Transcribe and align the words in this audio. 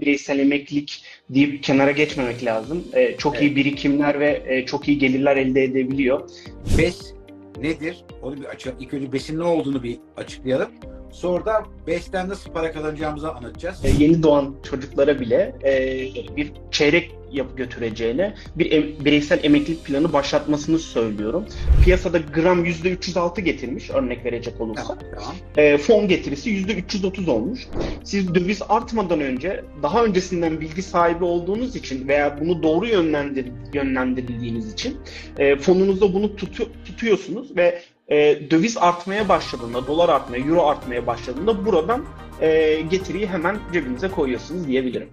bireysel 0.00 0.38
emeklilik 0.38 1.04
deyip 1.30 1.62
kenara 1.62 1.90
geçmemek 1.90 2.44
lazım. 2.44 2.84
E, 2.92 3.16
çok 3.16 3.34
Evet. 3.34 3.42
iyi 3.42 3.56
birikimler 3.56 4.20
ve 4.20 4.42
e, 4.46 4.66
çok 4.66 4.88
iyi 4.88 4.98
gelirler 4.98 5.36
elde 5.36 5.64
edebiliyor. 5.64 6.30
BES 6.78 7.12
nedir? 7.60 8.04
Onu 8.22 8.36
bir 8.40 8.44
açalım. 8.44 8.76
İlk 8.80 8.94
önce 8.94 9.12
BES'in 9.12 9.38
ne 9.38 9.44
olduğunu 9.44 9.82
bir 9.82 9.98
açıklayalım. 10.16 10.68
Sonra 11.12 11.46
da 11.46 11.64
BES'ten 11.86 12.28
nasıl 12.28 12.52
para 12.52 12.72
kazanacağımızı 12.72 13.32
anlatacağız. 13.32 13.84
E, 13.84 13.90
yeni 13.98 14.22
doğan 14.22 14.54
çocuklara 14.70 15.20
bile 15.20 15.54
e, 15.64 16.36
bir 16.36 16.52
çeyrek 16.70 17.10
yapı 17.32 17.56
götüreceğine 17.56 18.34
bir 18.56 18.72
em- 18.72 19.04
bireysel 19.04 19.44
emeklilik 19.44 19.84
planı 19.84 20.12
başlatmasını 20.12 20.78
söylüyorum. 20.78 21.44
Piyasada 21.84 22.18
gram 22.18 22.64
%306 22.64 23.40
getirmiş 23.40 23.90
örnek 23.90 24.24
verecek 24.24 24.60
olursak. 24.60 24.98
Tamam. 25.14 25.34
E, 25.56 25.78
fon 25.78 26.08
getirisi 26.08 26.50
%330 26.50 27.30
olmuş. 27.30 27.60
Siz 28.04 28.34
döviz 28.34 28.62
artmadan 28.68 29.20
önce 29.20 29.64
daha 29.82 30.04
öncesinden 30.04 30.60
bilgi 30.60 30.82
sahibi 30.82 31.24
olduğunuz 31.24 31.76
için 31.76 32.08
veya 32.08 32.40
bunu 32.40 32.62
doğru 32.62 32.86
yönlendir, 32.86 33.46
yönlendirildiğiniz 33.74 34.72
için 34.72 34.96
e, 35.38 35.56
fonunuzda 35.56 36.14
bunu 36.14 36.26
tutu- 36.36 36.68
tutuyorsunuz 36.84 37.56
ve 37.56 37.82
e, 38.08 38.38
döviz 38.50 38.76
artmaya 38.78 39.28
başladığında, 39.28 39.86
dolar 39.86 40.08
artmaya, 40.08 40.44
euro 40.46 40.66
artmaya 40.66 41.06
başladığında 41.06 41.66
buradan 41.66 42.04
e, 42.40 42.80
getiriyi 42.90 43.26
hemen 43.26 43.58
cebinize 43.72 44.08
koyuyorsunuz 44.08 44.66
diyebilirim. 44.66 45.08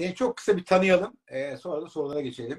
Seni 0.00 0.14
çok 0.14 0.36
kısa 0.36 0.56
bir 0.56 0.64
tanıyalım. 0.64 1.12
Ee, 1.28 1.56
sonra 1.56 1.82
da 1.82 1.88
sorulara 1.88 2.20
geçelim. 2.20 2.58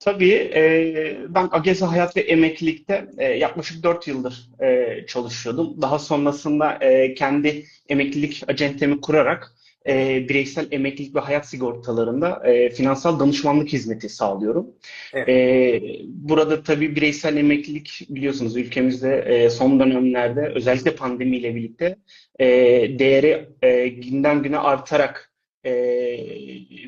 Tabii 0.00 0.32
e, 0.32 1.16
ben 1.28 1.48
Ageza 1.52 1.92
Hayat 1.92 2.16
ve 2.16 2.20
Emeklilik'te 2.20 3.08
e, 3.18 3.24
yaklaşık 3.24 3.82
4 3.82 4.08
yıldır 4.08 4.50
e, 4.60 5.06
çalışıyordum. 5.06 5.82
Daha 5.82 5.98
sonrasında 5.98 6.72
e, 6.80 7.14
kendi 7.14 7.64
emeklilik 7.88 8.44
acentemi 8.48 9.00
kurarak 9.00 9.54
e, 9.88 10.26
bireysel 10.28 10.68
emeklilik 10.70 11.14
ve 11.14 11.20
hayat 11.20 11.48
sigortalarında 11.48 12.42
e, 12.46 12.70
finansal 12.70 13.20
danışmanlık 13.20 13.68
hizmeti 13.68 14.08
sağlıyorum. 14.08 14.66
Evet. 15.12 15.28
E, 15.28 15.80
burada 16.06 16.62
tabii 16.62 16.96
bireysel 16.96 17.36
emeklilik 17.36 18.06
biliyorsunuz 18.08 18.56
ülkemizde 18.56 19.18
e, 19.18 19.50
son 19.50 19.80
dönemlerde 19.80 20.52
özellikle 20.54 20.94
pandemiyle 20.94 21.54
birlikte 21.54 21.96
e, 22.38 22.46
değeri 22.98 23.48
e, 23.62 23.88
günden 23.88 24.42
güne 24.42 24.58
artarak 24.58 25.27
e, 25.64 25.70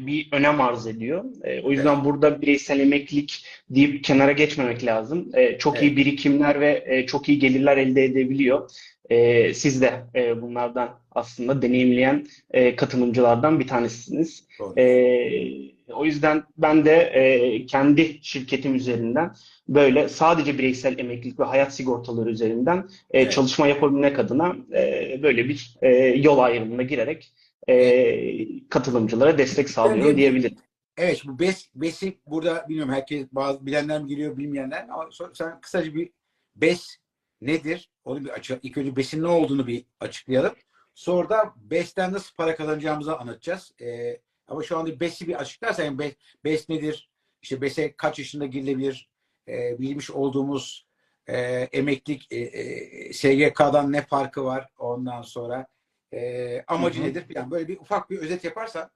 bir 0.07 0.29
önem 0.33 0.61
arz 0.61 0.87
ediyor. 0.87 1.25
E, 1.45 1.61
o 1.61 1.71
yüzden 1.73 2.05
burada 2.05 2.43
bireysel 2.43 2.81
emeklilik 2.81 3.47
deyip 3.71 4.05
kenara 4.05 4.33
geçmemek 4.33 4.85
lazım. 4.85 5.31
E, 5.35 5.59
çok 5.59 5.83
iyi 5.83 5.87
Evet. 5.87 5.97
birikimler 5.97 6.61
ve 6.61 6.85
e, 6.87 7.07
çok 7.07 7.29
iyi 7.29 7.39
gelirler 7.39 7.77
elde 7.77 8.05
edebiliyor. 8.05 8.71
E, 9.11 9.55
siz 9.55 9.83
de 9.83 9.93
e, 10.15 10.43
bunlardan 10.43 10.99
aslında 11.13 11.63
deneyimleyen 11.63 12.27
e, 12.51 12.77
katılımcılardan 12.77 13.61
bir 13.61 13.67
tanesiniz. 13.67 14.45
Doğru. 14.59 14.81
E, 14.81 15.71
o 15.93 16.05
yüzden 16.05 16.43
ben 16.59 16.85
de 16.85 16.93
e, 16.97 17.67
kendi 17.67 18.19
şirketim 18.23 18.75
üzerinden 18.75 19.33
böyle 19.69 20.09
sadece 20.09 20.59
bireysel 20.59 20.99
emeklilik 20.99 21.41
ve 21.41 21.45
hayat 21.45 21.75
sigortaları 21.75 22.31
üzerinden 22.31 22.79
e, 23.11 23.21
Evet. 23.21 23.33
çalışma 23.33 23.67
yapabilmek 23.67 24.19
adına 24.19 24.57
e, 24.75 25.19
böyle 25.23 25.49
bir 25.49 25.77
e, 25.83 25.89
yol 25.97 26.39
ayrımına 26.39 26.83
girerek 26.83 27.33
e, 27.69 28.69
katılımcılara 28.69 29.39
destek 29.39 29.71
sağlıyorum 29.71 30.07
Evet. 30.07 30.17
diyebilirim. 30.17 30.59
Evet, 30.97 31.23
bu 31.27 31.39
BES, 31.39 31.69
BES'i 31.75 32.19
burada 32.27 32.69
bilmiyorum 32.69 32.93
herkes 32.93 33.27
bazı 33.33 33.67
bilenler 33.67 34.03
mi 34.03 34.09
geliyor 34.09 34.37
bilmeyenler 34.37 34.89
ama 34.89 35.09
sen 35.35 35.61
kısaca 35.61 35.95
bir 35.95 36.11
BES 36.57 36.97
nedir? 37.41 37.91
Onu 38.05 38.25
bir 38.25 38.31
açalım. 38.31 38.61
İlk 38.65 38.79
önce 38.79 38.97
BES'in 38.97 39.23
ne 39.23 39.27
olduğunu 39.27 39.67
bir 39.67 39.85
açıklayalım. 40.01 40.55
Sonra 40.95 41.31
da 41.31 41.53
BES'ten 41.57 42.13
nasıl 42.13 42.35
para 42.37 42.57
kazanacağımızı 42.57 43.19
anlatacağız. 43.19 43.73
Ee, 43.81 44.21
ama 44.49 44.63
şu 44.63 44.79
anda 44.79 45.01
BES'i 45.01 45.29
bir 45.29 45.35
açıklarsan 45.35 45.85
yani 45.85 45.99
BES, 45.99 46.13
BES 46.45 46.69
nedir? 46.69 47.11
İşte 47.43 47.61
BES'e 47.61 47.97
kaç 47.97 48.19
yaşında 48.19 48.47
girilebilir? 48.47 49.11
Ee, 49.49 49.79
bilmiş 49.79 50.11
olduğumuz 50.11 50.87
e, 51.27 51.39
emeklilik 51.73 52.33
e, 52.33 52.37
e, 52.39 53.13
SGK'dan 53.13 53.93
ne 53.93 54.07
farkı 54.07 54.45
var 54.45 54.69
ondan 54.79 55.23
sonra 55.23 55.67
e, 56.13 56.63
amacı 56.67 56.99
Hı 56.99 57.03
hı. 57.03 57.07
nedir? 57.09 57.25
Yani 57.35 57.51
böyle 57.51 57.69
bir 57.69 57.79
ufak 57.79 58.11
bir 58.11 58.19
özet 58.19 58.45
yaparsan 58.45 58.91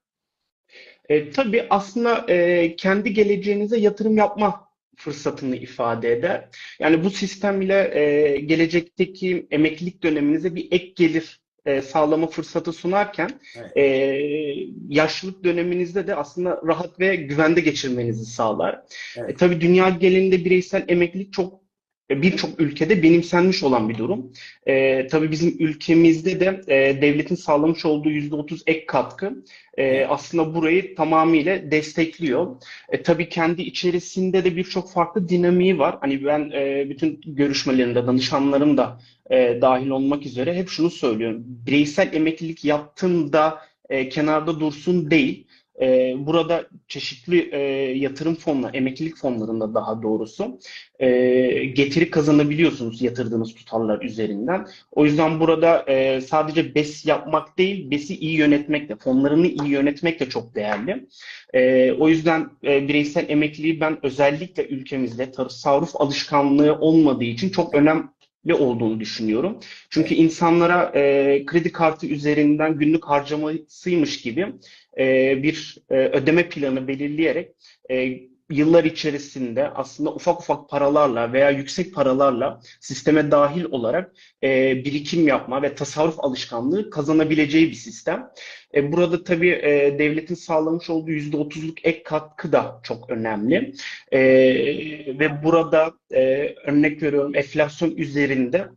E, 1.08 1.30
tabii 1.30 1.66
aslında 1.70 2.26
e, 2.28 2.76
kendi 2.76 3.12
geleceğinize 3.14 3.78
yatırım 3.78 4.16
yapma 4.16 4.68
fırsatını 4.96 5.56
ifade 5.56 6.12
eder. 6.12 6.48
Yani 6.78 7.04
bu 7.04 7.10
sistem 7.10 7.62
ile 7.62 7.98
e, 8.00 8.36
gelecekteki 8.40 9.46
emeklilik 9.50 10.02
döneminize 10.02 10.54
bir 10.54 10.68
ek 10.72 10.92
gelir 10.96 11.40
e, 11.66 11.82
sağlama 11.82 12.26
fırsatı 12.26 12.72
sunarken 12.72 13.30
Evet. 13.56 13.76
e, 13.76 13.82
yaşlılık 14.88 15.44
döneminizde 15.44 16.06
de 16.06 16.14
aslında 16.14 16.60
rahat 16.66 17.00
ve 17.00 17.16
güvende 17.16 17.60
geçirmenizi 17.60 18.24
sağlar. 18.24 18.80
Evet. 19.16 19.30
E, 19.30 19.34
tabii 19.34 19.60
dünya 19.60 19.88
genelinde 19.88 20.44
bireysel 20.44 20.84
emeklilik 20.88 21.32
çok 21.32 21.52
e, 21.54 21.63
birçok 22.10 22.60
ülkede 22.60 23.02
benimsenmiş 23.02 23.62
olan 23.62 23.88
bir 23.88 23.98
durum. 23.98 24.32
E, 24.66 25.06
tabii 25.06 25.30
bizim 25.30 25.56
ülkemizde 25.58 26.40
de 26.40 26.60
e, 26.68 27.02
devletin 27.02 27.34
sağlamış 27.34 27.84
olduğu 27.84 28.10
%30 28.10 28.62
ek 28.66 28.86
katkı 28.86 29.44
e, 29.76 30.04
aslında 30.04 30.54
burayı 30.54 30.94
tamamıyla 30.94 31.70
destekliyor. 31.70 32.56
E, 32.88 33.02
tabii 33.02 33.28
kendi 33.28 33.62
içerisinde 33.62 34.44
de 34.44 34.56
birçok 34.56 34.92
farklı 34.92 35.28
dinamiği 35.28 35.78
var. 35.78 35.98
Hani 36.00 36.24
ben 36.24 36.50
e, 36.50 36.90
bütün 36.90 37.20
görüşmelerimde 37.26 38.06
danışanlarım 38.06 38.76
da 38.76 39.00
e, 39.30 39.58
dahil 39.60 39.88
olmak 39.88 40.26
üzere 40.26 40.54
hep 40.54 40.68
şunu 40.68 40.90
söylüyorum. 40.90 41.42
Bireysel 41.46 42.12
emeklilik 42.12 42.64
yaptım 42.64 43.32
da 43.32 43.58
e, 43.88 44.08
kenarda 44.08 44.60
dursun 44.60 45.10
değil. 45.10 45.46
E, 45.80 46.14
burada 46.18 46.66
çeşitli 46.88 47.48
e, 47.52 47.58
yatırım 47.98 48.34
fonları, 48.34 48.76
emeklilik 48.76 49.16
fonlarında 49.16 49.74
daha 49.74 50.02
doğrusu 50.02 50.58
e, 51.00 51.08
getiri 51.64 52.10
kazanabiliyorsunuz 52.10 53.02
yatırdığınız 53.02 53.54
tutarlar 53.54 54.02
üzerinden. 54.02 54.66
O 54.92 55.04
yüzden 55.04 55.40
burada 55.40 55.84
e, 55.88 56.20
sadece 56.20 56.74
BES 56.74 57.06
yapmak 57.06 57.58
değil, 57.58 57.90
BES'i 57.90 58.16
iyi 58.16 58.36
yönetmek 58.36 58.88
de, 58.88 58.96
fonlarını 58.96 59.46
iyi 59.46 59.68
yönetmek 59.68 60.20
de 60.20 60.28
çok 60.28 60.54
değerli. 60.54 61.06
E, 61.54 61.92
o 61.92 62.08
yüzden 62.08 62.50
e, 62.64 62.88
bireysel 62.88 63.28
emekliliği 63.28 63.80
ben 63.80 63.98
özellikle 64.02 64.66
ülkemizde 64.66 65.32
tasarruf 65.32 66.00
alışkanlığı 66.00 66.78
olmadığı 66.80 67.24
için 67.24 67.50
çok 67.50 67.74
önemli 67.74 68.13
olduğunu 68.52 69.00
düşünüyorum. 69.00 69.58
Çünkü 69.90 70.14
insanlara 70.14 70.92
e, 70.94 71.42
kredi 71.46 71.72
kartı 71.72 72.06
üzerinden 72.06 72.78
günlük 72.78 73.04
harcamasıymış 73.04 74.22
gibi 74.22 74.52
e, 74.98 75.42
bir 75.42 75.78
e, 75.90 75.94
ödeme 75.94 76.48
planı 76.48 76.88
belirleyerek 76.88 77.50
e, 77.90 78.18
yıllar 78.50 78.84
içerisinde 78.84 79.68
aslında 79.68 80.14
ufak 80.14 80.40
ufak 80.40 80.68
paralarla 80.68 81.32
veya 81.32 81.50
yüksek 81.50 81.94
paralarla 81.94 82.60
sisteme 82.80 83.30
dahil 83.30 83.64
olarak 83.64 84.14
e, 84.42 84.76
birikim 84.84 85.28
yapma 85.28 85.62
ve 85.62 85.74
tasarruf 85.74 86.20
alışkanlığı 86.20 86.90
kazanabileceği 86.90 87.70
bir 87.70 87.74
sistem. 87.74 88.30
E, 88.74 88.92
burada 88.92 89.24
tabii 89.24 89.50
e, 89.50 89.98
devletin 89.98 90.34
sağlamış 90.34 90.90
olduğu 90.90 91.10
%30'luk 91.10 91.80
ek 91.84 92.02
katkı 92.02 92.52
da 92.52 92.80
çok 92.82 93.10
önemli. 93.10 93.74
E, 94.12 94.20
ve 95.18 95.42
burada 95.44 95.92
e, 96.14 96.54
örnek 96.66 97.02
veriyorum 97.02 97.36
enflasyon 97.36 97.96
üzerinde 97.96 98.68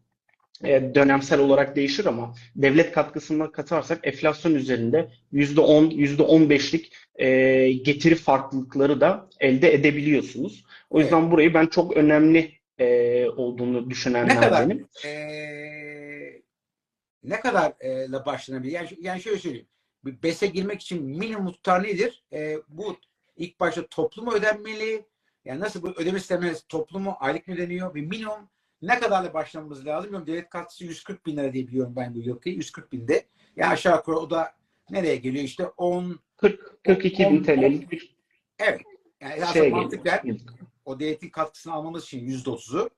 dönemsel 0.64 1.40
olarak 1.40 1.76
değişir 1.76 2.06
ama 2.06 2.36
devlet 2.56 2.92
katkısını 2.92 3.52
katarsak 3.52 4.00
enflasyon 4.08 4.56
üzerinde 4.56 5.10
%10, 5.32 5.90
%15'lik 5.92 6.94
e, 7.16 7.72
getiri 7.72 8.16
farklılıkları 8.16 9.02
da 9.02 9.30
elde 9.40 9.74
edebiliyorsunuz. 9.74 10.66
O 10.90 11.00
yüzden 11.00 11.32
burayı 11.32 11.54
ben 11.54 11.66
çok 11.66 11.98
önemli 11.98 12.52
e, 12.80 13.26
olduğunu 13.30 13.86
Ne 13.86 13.90
düşünenlerdenim. 13.90 14.78
kadar 14.78 15.04
eee 15.06 16.42
ne 17.24 17.40
kadar 17.40 17.74
eee, 17.84 18.12
la 18.12 18.26
başlanabilir? 18.26 18.72
Yani, 18.72 18.90
yani 19.02 19.22
şöyle 19.22 19.38
söyleyeyim. 19.40 19.68
BES'e 20.06 20.48
girmek 20.48 20.82
için 20.82 21.04
minimum 21.04 21.52
tutar 21.52 21.84
nedir? 21.84 22.24
Eee, 22.32 22.58
bu 22.68 22.98
ilk 23.38 23.60
başta 23.60 23.88
toplu 23.88 24.24
mu 24.24 24.34
ödenmeli? 24.34 25.06
Yani 25.46 25.60
nasıl 25.60 25.82
bu 25.82 25.90
ödeme 25.90 26.20
sistemi 26.20 26.54
toplu 26.70 27.00
mu 27.00 27.16
aylık 27.20 27.48
mı 27.48 27.54
ödeniyor? 27.54 27.96
Bir 27.96 28.02
minimum 28.02 28.50
ne 28.82 29.00
kadarla 29.00 29.34
başlamamız 29.34 29.86
lazım? 29.86 30.04
Bilmiyorum, 30.04 30.28
devlet 30.28 30.50
katkısı 30.50 30.86
140 30.86 31.26
bin 31.26 31.38
lira 31.38 31.54
diye 31.54 31.68
biliyorum 31.68 31.94
ben 31.96 32.16
bu 32.16 32.20
yılki. 32.20 32.50
140 32.50 32.92
binde. 32.92 33.26
Ya 33.56 33.70
aşağı 33.70 33.96
yukarı 33.96 34.16
o 34.16 34.30
da 34.30 34.52
nereye 34.90 35.16
geliyor? 35.16 35.44
İşte 35.44 35.68
10 35.78 36.20
40 36.38 36.84
42 36.84 37.24
bin 37.24 37.44
TL'lik 37.44 37.92
bir 37.92 38.16
evet. 38.60 38.82
Yani 39.22 39.34
aslında 39.34 39.54
şey 39.54 39.72
mantıklar 39.72 40.22
o 40.86 41.00
devletin 41.00 41.30
katkısını 41.30 41.74
almamız 41.74 42.04
için 42.04 42.20
yüzde 42.20 42.50
otuzu 42.50 42.90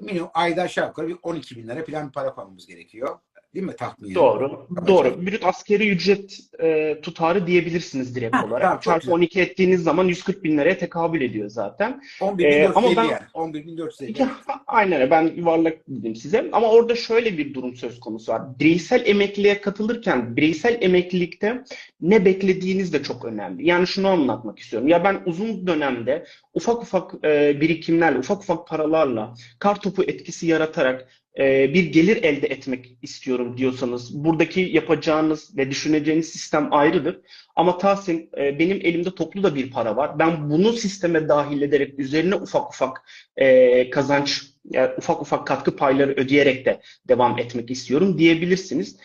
minimum 0.00 0.30
ayda 0.34 0.62
aşağı 0.62 0.86
yukarı 0.86 1.08
bir 1.08 1.16
12 1.22 1.56
bin 1.56 1.68
lira 1.68 1.86
bir 1.86 2.12
para 2.12 2.34
koymamız 2.34 2.66
gerekiyor. 2.66 3.18
Değil 3.54 3.66
mi 3.66 3.76
tahmin? 3.76 4.14
Doğru. 4.14 4.66
Kabaca. 4.74 4.86
Doğru. 4.86 5.26
Brüt 5.26 5.44
askeri 5.44 5.88
ücret 5.90 6.38
e, 6.62 6.98
tutarı 7.02 7.46
diyebilirsiniz 7.46 8.14
direkt 8.16 8.36
Ha, 8.36 8.44
olarak. 8.46 8.62
tamam, 8.62 8.80
Çarpı 8.80 9.00
güzel. 9.00 9.14
12 9.14 9.40
ettiğiniz 9.40 9.82
zaman 9.82 10.04
140 10.04 10.44
bin 10.44 10.58
liraya 10.58 10.78
tekabül 10.78 11.20
ediyor 11.20 11.48
zaten. 11.48 12.02
11.450 12.20 12.44
Ee, 12.44 12.68
ama 12.74 12.88
ben- 12.96 13.04
yani. 13.04 13.22
11.450. 13.34 14.20
Ya, 14.22 14.30
aynen 14.66 15.10
ben 15.10 15.22
yuvarlak 15.36 15.78
dedim 15.88 16.16
size. 16.16 16.48
Ama 16.52 16.70
orada 16.70 16.94
şöyle 16.96 17.38
bir 17.38 17.54
durum 17.54 17.76
söz 17.76 18.00
konusu 18.00 18.32
var. 18.32 18.42
Bireysel 18.60 19.06
emekliliğe 19.06 19.60
katılırken 19.60 20.36
bireysel 20.36 20.78
emeklilikte 20.82 21.64
ne 22.00 22.24
beklediğiniz 22.24 22.92
de 22.92 23.02
çok 23.02 23.24
önemli. 23.24 23.66
Yani 23.66 23.86
şunu 23.86 24.08
anlatmak 24.08 24.58
istiyorum. 24.58 24.88
Ya 24.88 25.04
ben 25.04 25.20
uzun 25.26 25.66
dönemde 25.66 26.24
ufak 26.54 26.82
ufak 26.82 27.14
e, 27.24 27.60
birikimlerle, 27.60 28.18
ufak 28.18 28.40
ufak 28.42 28.68
paralarla 28.68 29.34
kartopu 29.58 30.02
etkisi 30.02 30.46
yaratarak 30.46 31.08
e, 31.38 31.74
bir 31.74 31.84
gelir 31.84 32.22
elde 32.22 32.46
etmek 32.46 32.98
istiyorum 33.02 33.58
diyorsanız 33.58 34.24
buradaki 34.24 34.60
yapacağınız 34.60 35.56
ve 35.56 35.70
düşüneceğiniz 35.70 36.28
sistem 36.28 36.68
ayrıdır. 36.70 37.20
Ama 37.56 37.78
Tahsin 37.78 38.30
e, 38.38 38.58
benim 38.58 38.76
elimde 38.76 39.14
toplu 39.14 39.42
da 39.42 39.54
bir 39.54 39.70
para 39.70 39.96
var. 39.96 40.18
Ben 40.18 40.50
bunu 40.50 40.72
sisteme 40.72 41.28
dahil 41.28 41.62
ederek 41.62 41.98
üzerine 41.98 42.34
ufak 42.34 42.70
ufak 42.70 43.02
e, 43.36 43.90
kazanç, 43.90 44.42
yani 44.70 44.90
ufak 44.98 45.22
ufak 45.22 45.46
katkı 45.46 45.76
payları 45.76 46.12
ödeyerek 46.12 46.66
de 46.66 46.80
devam 47.08 47.38
etmek 47.38 47.70
istiyorum 47.70 48.18
diyebilirsiniz. 48.18 48.96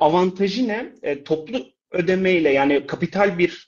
Avantajı 0.00 0.68
ne? 0.68 0.92
Toplu 1.24 1.66
ödemeyle 1.90 2.50
yani 2.50 2.86
kapital 2.86 3.38
bir 3.38 3.66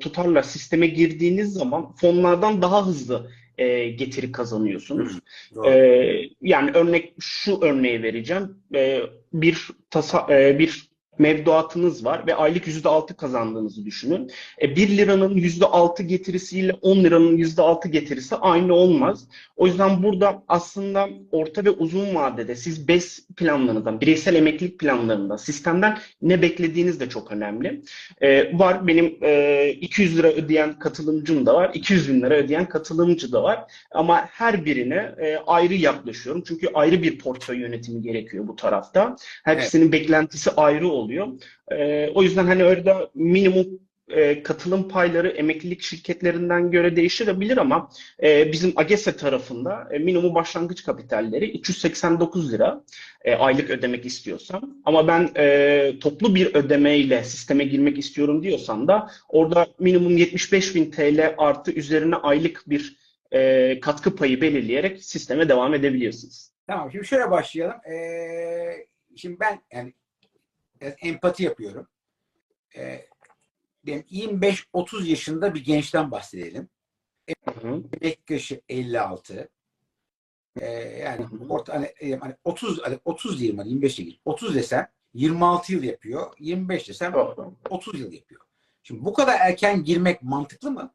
tutarla 0.00 0.42
sisteme 0.42 0.86
girdiğiniz 0.86 1.52
zaman 1.52 1.94
fonlardan 1.96 2.62
daha 2.62 2.86
hızlı 2.86 3.30
e, 3.58 3.88
getiri 3.88 4.32
kazanıyorsunuz. 4.32 5.18
Ee, 5.66 6.22
yani 6.42 6.70
örnek 6.70 7.14
şu 7.20 7.60
örneği 7.60 8.02
vereceğim. 8.02 8.56
Ee, 8.74 9.02
bir 9.32 9.68
tasa, 9.90 10.26
e, 10.30 10.58
bir 10.58 10.88
mevduatınız 11.18 12.04
var 12.04 12.26
ve 12.26 12.34
aylık 12.34 12.66
%6 12.66 13.16
kazandığınızı 13.16 13.84
düşünün. 13.84 14.30
E, 14.62 14.76
1 14.76 14.96
liranın 14.96 15.36
%6 15.36 16.02
getirisiyle 16.02 16.72
10 16.82 17.04
liranın 17.04 17.36
%6 17.36 17.88
getirisi 17.88 18.36
aynı 18.36 18.74
olmaz. 18.74 19.28
O 19.56 19.66
yüzden 19.66 20.02
burada 20.02 20.42
aslında 20.48 21.08
orta 21.32 21.64
ve 21.64 21.70
uzun 21.70 22.14
vadede 22.14 22.56
siz 22.56 22.88
BES 22.88 23.26
planlarınızdan, 23.36 24.00
bireysel 24.00 24.34
emeklilik 24.34 24.78
planlarından, 24.78 25.36
sistemden 25.36 25.98
ne 26.22 26.42
beklediğiniz 26.42 27.00
de 27.00 27.08
çok 27.08 27.32
önemli. 27.32 27.82
E, 28.20 28.58
var 28.58 28.86
benim 28.86 29.18
e, 29.22 29.70
200 29.80 30.18
lira 30.18 30.28
ödeyen 30.28 30.78
katılımcım 30.78 31.46
da 31.46 31.54
var, 31.54 31.70
200 31.74 32.08
bin 32.08 32.22
lira 32.22 32.34
ödeyen 32.34 32.68
katılımcı 32.68 33.32
da 33.32 33.42
var. 33.42 33.64
Ama 33.90 34.26
her 34.26 34.64
birine 34.64 35.14
e, 35.18 35.36
ayrı 35.46 35.74
yaklaşıyorum. 35.74 36.42
Çünkü 36.46 36.68
ayrı 36.74 37.02
bir 37.02 37.18
portföy 37.18 37.58
yönetimi 37.58 38.02
gerekiyor 38.02 38.48
bu 38.48 38.56
tarafta. 38.56 39.16
Hepsinin 39.44 39.92
beklentisi 39.92 40.50
ayrı 40.50 40.88
oluyor. 40.88 41.07
E, 41.70 42.08
o 42.14 42.22
yüzden 42.22 42.46
hani 42.46 42.64
orada 42.64 43.10
minimum 43.14 43.66
e, 44.08 44.42
katılım 44.42 44.88
payları 44.88 45.28
emeklilik 45.28 45.82
şirketlerinden 45.82 46.70
göre 46.70 46.96
değişebilir 46.96 47.56
ama 47.56 47.90
e, 48.22 48.52
bizim 48.52 48.72
AGESE 48.76 49.16
tarafında 49.16 49.88
e, 49.90 49.98
minimum 49.98 50.34
başlangıç 50.34 50.84
kapitalleri 50.84 51.58
389 51.58 52.52
lira 52.52 52.84
e, 53.24 53.34
aylık 53.34 53.70
ödemek 53.70 54.06
istiyorsam. 54.06 54.74
Ama 54.84 55.08
ben 55.08 55.30
e, 55.36 55.92
toplu 56.00 56.34
bir 56.34 56.54
ödemeyle 56.54 57.24
sisteme 57.24 57.64
girmek 57.64 57.98
istiyorum 57.98 58.42
diyorsan 58.42 58.88
da 58.88 59.10
orada 59.28 59.66
minimum 59.78 60.16
75 60.16 60.74
bin 60.74 60.90
TL 60.90 61.34
artı 61.38 61.72
üzerine 61.72 62.16
aylık 62.16 62.62
bir 62.66 62.96
e, 63.32 63.80
katkı 63.80 64.16
payı 64.16 64.40
belirleyerek 64.40 65.04
sisteme 65.04 65.48
devam 65.48 65.74
edebiliyorsunuz. 65.74 66.50
Tamam 66.66 66.92
şimdi 66.92 67.06
şöyle 67.06 67.30
başlayalım. 67.30 67.76
Ee, 67.92 68.86
şimdi 69.16 69.40
ben 69.40 69.60
yani 69.72 69.94
empati 70.80 71.42
yapıyorum. 71.42 71.88
Ee, 72.76 73.06
diyelim 73.86 74.04
25-30 74.10 75.04
yaşında 75.04 75.54
bir 75.54 75.64
gençten 75.64 76.10
bahsedelim. 76.10 76.68
Emekli 77.64 78.34
yaşı 78.34 78.60
56. 78.68 79.48
Ee, 80.60 80.66
yani 81.04 81.26
orta 81.48 81.74
hani, 81.74 81.86
e, 82.00 82.16
hani 82.16 82.34
30 82.44 82.82
hani 82.82 82.98
30 83.04 83.40
diyelim 83.40 83.58
hani 83.58 83.68
25 83.68 83.98
değil. 83.98 84.20
30 84.24 84.54
desem 84.54 84.88
26 85.14 85.72
yıl 85.72 85.82
yapıyor. 85.82 86.32
25 86.38 86.88
desem 86.88 87.12
Doğru. 87.12 87.54
30 87.70 88.00
yıl 88.00 88.12
yapıyor. 88.12 88.40
Şimdi 88.82 89.04
bu 89.04 89.12
kadar 89.12 89.40
erken 89.40 89.84
girmek 89.84 90.22
mantıklı 90.22 90.70
mı? 90.70 90.94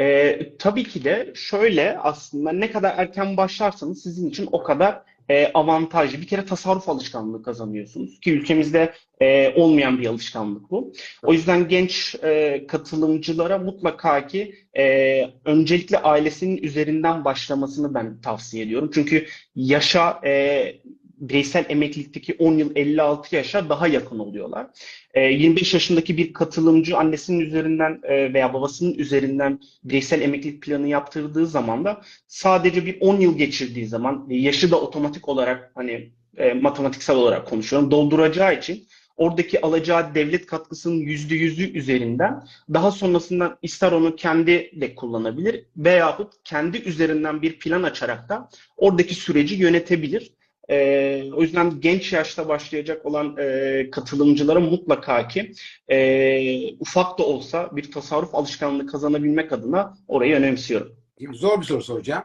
E, 0.00 0.38
tabii 0.58 0.84
ki 0.84 1.04
de 1.04 1.32
şöyle 1.34 1.98
aslında 1.98 2.52
ne 2.52 2.70
kadar 2.70 2.98
erken 2.98 3.36
başlarsanız 3.36 4.02
sizin 4.02 4.28
için 4.28 4.48
o 4.52 4.62
kadar 4.62 5.02
e, 5.28 5.50
avantajlı. 5.54 6.20
Bir 6.20 6.26
kere 6.26 6.44
tasarruf 6.44 6.88
alışkanlığı 6.88 7.42
kazanıyorsunuz 7.42 8.20
ki 8.20 8.32
ülkemizde 8.32 8.94
e, 9.20 9.52
olmayan 9.56 9.98
bir 9.98 10.06
alışkanlık 10.06 10.70
bu. 10.70 10.92
O 11.22 11.32
yüzden 11.32 11.68
genç 11.68 12.16
e, 12.22 12.64
katılımcılara 12.68 13.58
mutlaka 13.58 14.26
ki 14.26 14.54
e, 14.78 15.24
öncelikle 15.44 15.98
ailesinin 15.98 16.56
üzerinden 16.62 17.24
başlamasını 17.24 17.94
ben 17.94 18.20
tavsiye 18.20 18.64
ediyorum. 18.64 18.90
Çünkü 18.94 19.26
yaşa 19.54 20.20
e, 20.24 20.74
bireysel 21.20 21.64
emeklilikteki 21.68 22.36
10 22.38 22.58
yıl 22.58 22.76
56 22.76 23.36
yaşa 23.36 23.68
daha 23.68 23.88
yakın 23.88 24.18
oluyorlar. 24.18 24.66
E, 25.14 25.20
25 25.20 25.74
yaşındaki 25.74 26.16
bir 26.16 26.32
katılımcı 26.32 26.96
annesinin 26.96 27.40
üzerinden 27.40 28.00
e, 28.02 28.34
veya 28.34 28.54
babasının 28.54 28.94
üzerinden 28.94 29.60
bireysel 29.84 30.22
emeklilik 30.22 30.62
planı 30.62 30.88
yaptırdığı 30.88 31.46
zaman 31.46 31.84
da 31.84 32.00
sadece 32.26 32.86
bir 32.86 32.96
10 33.00 33.20
yıl 33.20 33.38
geçirdiği 33.38 33.86
zaman 33.86 34.26
e, 34.30 34.36
yaşı 34.36 34.70
da 34.70 34.80
otomatik 34.80 35.28
olarak 35.28 35.72
hani 35.74 36.10
e, 36.36 36.52
matematiksel 36.52 37.16
olarak 37.16 37.46
konuşuyorum 37.46 37.90
dolduracağı 37.90 38.58
için 38.58 38.88
oradaki 39.18 39.60
alacağı 39.60 40.14
devlet 40.14 40.46
katkısının 40.46 40.94
yüzde 40.96 41.34
yüzü 41.34 41.72
üzerinden 41.72 42.42
daha 42.74 42.90
sonrasında 42.90 43.58
ister 43.62 43.92
onu 43.92 44.16
kendi 44.16 44.70
de 44.80 44.94
kullanabilir 44.94 45.64
veyahut 45.76 46.32
kendi 46.44 46.78
üzerinden 46.78 47.42
bir 47.42 47.58
plan 47.58 47.82
açarak 47.82 48.28
da 48.28 48.48
oradaki 48.76 49.14
süreci 49.14 49.54
yönetebilir. 49.54 50.37
E, 50.70 51.30
o 51.32 51.42
yüzden 51.42 51.80
genç 51.80 52.12
yaşta 52.12 52.48
başlayacak 52.48 53.06
olan 53.06 53.36
e, 53.38 53.90
katılımcılara 53.90 54.60
mutlaka 54.60 55.28
ki 55.28 55.52
e, 55.88 56.74
ufak 56.74 57.18
da 57.18 57.26
olsa 57.26 57.76
bir 57.76 57.92
tasarruf 57.92 58.34
alışkanlığı 58.34 58.86
kazanabilmek 58.86 59.52
adına 59.52 59.98
orayı 60.08 60.36
önemsiyorum. 60.36 60.96
Zor 61.32 61.60
bir 61.60 61.66
soru 61.66 61.82
soracağım. 61.82 62.24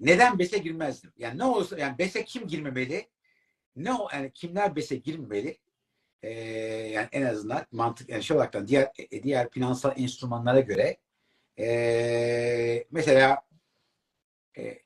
Neden 0.00 0.38
BES'e 0.38 0.58
girmezdim? 0.58 1.12
Yani 1.18 1.38
ne 1.38 1.44
olursa 1.44 1.78
yani 1.78 1.98
BES'e 1.98 2.24
kim 2.24 2.48
girmemeli? 2.48 3.08
Ne 3.76 3.92
o 3.92 4.08
yani 4.12 4.32
kimler 4.32 4.76
BES'e 4.76 4.96
girmemeli? 4.96 5.58
Ee, 6.22 6.30
yani 6.92 7.08
en 7.12 7.22
azından 7.22 7.66
mantık 7.72 8.08
yani 8.08 8.22
şey 8.22 8.36
olarak 8.36 8.68
diğer 8.68 8.88
e, 9.10 9.22
diğer 9.22 9.50
finansal 9.50 9.92
enstrümanlara 9.96 10.60
göre 10.60 10.96
ee, 11.58 12.84
mesela 12.90 13.42
e, 14.58 14.78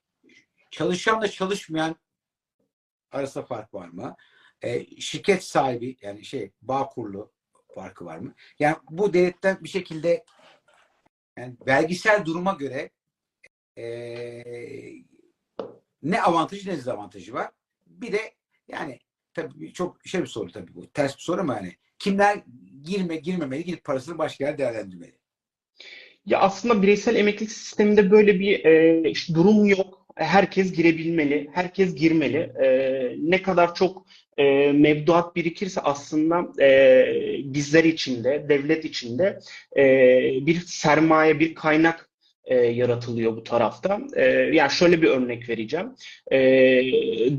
çalışanla 0.70 1.28
çalışmayan 1.28 1.96
arasında 3.12 3.44
fark 3.44 3.74
var 3.74 3.88
mı? 3.88 4.16
E, 4.62 4.86
şirket 5.00 5.44
sahibi 5.44 5.96
yani 6.02 6.24
şey 6.24 6.50
bağ 6.62 6.86
kurulu 6.86 7.32
farkı 7.74 8.04
var 8.04 8.18
mı? 8.18 8.34
Yani 8.58 8.76
bu 8.90 9.12
devletten 9.12 9.58
bir 9.64 9.68
şekilde 9.68 10.24
yani 11.38 11.56
vergisel 11.66 12.24
duruma 12.24 12.52
göre 12.52 12.90
e, 13.78 13.84
ne 16.02 16.22
avantajı 16.22 16.68
ne 16.68 16.76
dezavantajı 16.76 17.32
var. 17.32 17.50
Bir 17.86 18.12
de 18.12 18.34
yani 18.68 19.00
tabii 19.34 19.72
çok 19.72 20.06
şey 20.06 20.20
bir 20.20 20.26
soru 20.26 20.52
tabii 20.52 20.74
bu. 20.74 20.90
Ters 20.90 21.16
bir 21.16 21.22
soru 21.22 21.40
ama 21.40 21.54
yani 21.54 21.76
kimler 21.98 22.42
girme 22.82 23.16
girmemeli 23.16 23.64
gidip 23.64 23.84
parasını 23.84 24.18
başka 24.18 24.44
yerde 24.44 24.58
değerlendirmeli. 24.58 25.18
Ya 26.26 26.40
aslında 26.40 26.82
bireysel 26.82 27.16
emeklilik 27.16 27.52
sisteminde 27.52 28.10
böyle 28.10 28.40
bir 28.40 28.64
e, 28.64 29.10
işte 29.10 29.34
durum 29.34 29.64
yok. 29.64 30.01
Herkes 30.14 30.72
girebilmeli, 30.72 31.50
herkes 31.52 31.94
girmeli. 31.94 32.52
E, 32.64 32.68
ne 33.18 33.42
kadar 33.42 33.74
çok 33.74 34.06
e, 34.36 34.72
mevduat 34.72 35.36
birikirse 35.36 35.80
aslında 35.80 36.62
e, 36.62 37.06
bizler 37.44 37.84
için 37.84 38.24
de, 38.24 38.46
devlet 38.48 38.84
için 38.84 39.18
de 39.18 39.38
e, 39.76 39.84
bir 40.46 40.60
sermaye, 40.60 41.40
bir 41.40 41.54
kaynak 41.54 42.11
e, 42.44 42.54
yaratılıyor 42.54 43.36
bu 43.36 43.44
tarafta. 43.44 44.00
E, 44.16 44.24
yani 44.30 44.70
şöyle 44.70 45.02
bir 45.02 45.08
örnek 45.08 45.48
vereceğim. 45.48 45.86
E, 46.30 46.38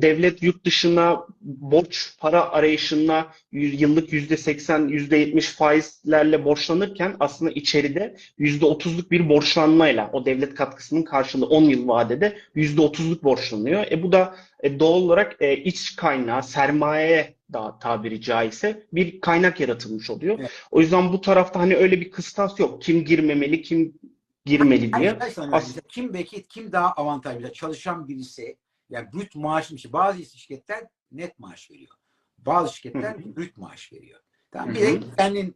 devlet 0.01 0.43
yurt 0.43 0.65
dışına 0.65 1.27
borç 1.41 2.13
para 2.19 2.51
arayışına 2.51 3.27
yıllık 3.51 4.13
yüzde 4.13 4.38
seksen, 4.38 4.88
yüzde 4.88 5.17
yetmiş 5.17 5.48
faizlerle 5.48 6.45
borçlanırken 6.45 7.15
aslında 7.19 7.51
içeride 7.51 8.15
yüzde 8.38 8.65
otuzluk 8.65 9.12
bir 9.12 9.29
borçlanmayla 9.29 10.10
o 10.13 10.25
devlet 10.25 10.55
katkısının 10.55 11.03
karşılığı 11.03 11.45
10 11.45 11.63
yıl 11.63 11.88
vadede 11.88 12.38
yüzde 12.55 12.81
otuzluk 12.81 13.24
borçlanıyor. 13.24 13.86
E 13.91 14.03
bu 14.03 14.12
da 14.12 14.36
e, 14.63 14.79
doğal 14.79 15.01
olarak 15.01 15.36
e, 15.39 15.57
iç 15.57 15.95
kaynağı, 15.95 16.43
sermayeye 16.43 17.36
daha 17.53 17.79
tabiri 17.79 18.22
caizse 18.22 18.83
bir 18.93 19.22
kaynak 19.22 19.60
yaratılmış 19.60 20.10
oluyor. 20.10 20.38
Evet. 20.39 20.51
O 20.72 20.81
yüzden 20.81 21.13
bu 21.13 21.22
tarafta 21.22 21.60
hani 21.60 21.75
öyle 21.75 22.01
bir 22.01 22.12
kıstas 22.12 22.60
yok. 22.60 22.81
Kim 22.81 23.05
girmemeli, 23.05 23.62
kim 23.62 23.93
girmeli 24.46 24.94
diye. 24.94 25.06
Yani 25.06 25.20
ben 25.20 25.30
sana 25.30 25.56
As- 25.56 25.68
mesela 25.68 25.82
kim 25.88 26.14
belki 26.14 26.48
kim 26.48 26.72
daha 26.72 26.92
avantajlı? 26.94 27.54
Çalışan 27.54 28.08
birisi 28.08 28.58
yani 28.90 29.14
brüt 29.14 29.34
şey. 29.80 29.94
Bazı 29.94 30.38
şirketler 30.40 30.84
net 31.12 31.40
maaş 31.40 31.72
veriyor. 31.72 31.96
Bazı 32.38 32.76
şirketler 32.76 33.16
Hı 33.16 33.18
hı. 33.18 33.36
brüt 33.36 33.58
maaş 33.58 33.94
veriyor. 33.94 34.20
Tamam. 34.52 34.76
Bir 34.76 34.80
de 34.80 35.00
kendin 35.18 35.56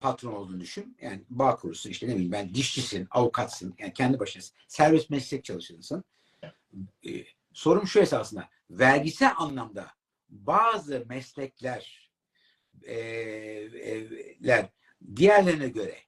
patron 0.00 0.32
olduğunu 0.32 0.60
düşün. 0.60 0.96
Yani 1.00 1.22
bağ 1.30 1.56
kurusun 1.56 1.90
işte 1.90 2.08
ne 2.08 2.14
bileyim 2.14 2.32
ben 2.32 2.54
dişçisin, 2.54 3.08
avukatsın. 3.10 3.74
Yani 3.78 3.92
kendi 3.92 4.18
başınasın. 4.18 4.56
Serbest 4.68 5.10
meslek 5.10 5.44
çalışanısın. 5.44 6.04
Ee, 7.06 7.24
sorum 7.52 7.86
şu 7.86 8.00
esasında. 8.00 8.48
Vergisel 8.70 9.32
anlamda 9.36 9.90
bazı 10.28 11.04
meslekler 11.08 12.10
e, 12.82 12.94
e, 12.94 14.08
ler 14.46 14.68
diğerlerine 15.16 15.68
göre 15.68 15.98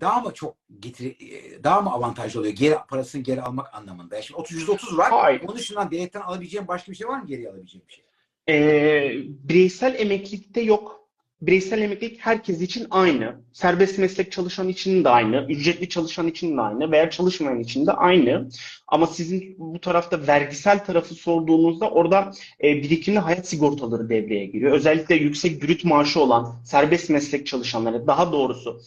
daha 0.00 0.20
mı 0.20 0.34
çok 0.34 0.56
getiri, 0.80 1.08
e, 1.08 1.64
daha 1.64 1.80
mı 1.80 1.90
avantajlı 1.90 2.40
oluyor? 2.40 2.54
Geri 2.54 2.74
parasını 2.88 3.22
geri 3.22 3.42
almak 3.42 3.74
anlamında. 3.74 4.14
Yani 4.14 4.24
Şimdi 4.24 4.40
30 4.40 4.62
%30 4.62 4.96
var. 4.96 5.10
Hayır. 5.10 5.42
Onun 5.46 5.56
dışından 5.56 5.90
devletten 5.90 6.20
alabileceğim 6.20 6.68
başka 6.68 6.92
bir 6.92 6.96
şey 6.96 7.08
var 7.08 7.20
mı? 7.20 7.26
Geri 7.26 7.48
alabileceğim 7.48 7.86
bir 7.88 7.92
şey. 7.92 8.04
Ee, 8.48 9.12
bireysel 9.26 9.94
emeklilikte 9.98 10.60
yok. 10.60 11.00
Bireysel 11.42 11.82
emeklilik 11.82 12.20
herkes 12.20 12.60
için 12.60 12.86
aynı. 12.90 13.40
Serbest 13.52 13.98
meslek 13.98 14.32
çalışan 14.32 14.68
için 14.68 15.04
de 15.04 15.08
aynı. 15.08 15.46
Ücretli 15.48 15.88
çalışan 15.88 16.26
için 16.26 16.56
de 16.56 16.60
aynı. 16.60 16.92
Veya 16.92 17.10
çalışmayan 17.10 17.60
için 17.60 17.86
de 17.86 17.92
aynı. 17.92 18.48
Ama 18.88 19.06
sizin 19.06 19.54
bu 19.58 19.80
tarafta 19.80 20.26
vergisel 20.26 20.84
tarafı 20.84 21.14
sorduğunuzda 21.14 21.90
orada 21.90 22.32
e, 22.62 22.76
birikimli 22.76 23.18
hayat 23.18 23.48
sigortaları 23.48 24.08
devreye 24.08 24.46
giriyor. 24.46 24.72
Özellikle 24.72 25.14
yüksek 25.14 25.62
brüt 25.62 25.84
maaşı 25.84 26.20
olan 26.20 26.62
serbest 26.64 27.10
meslek 27.10 27.46
çalışanları, 27.46 28.06
daha 28.06 28.32
doğrusu 28.32 28.80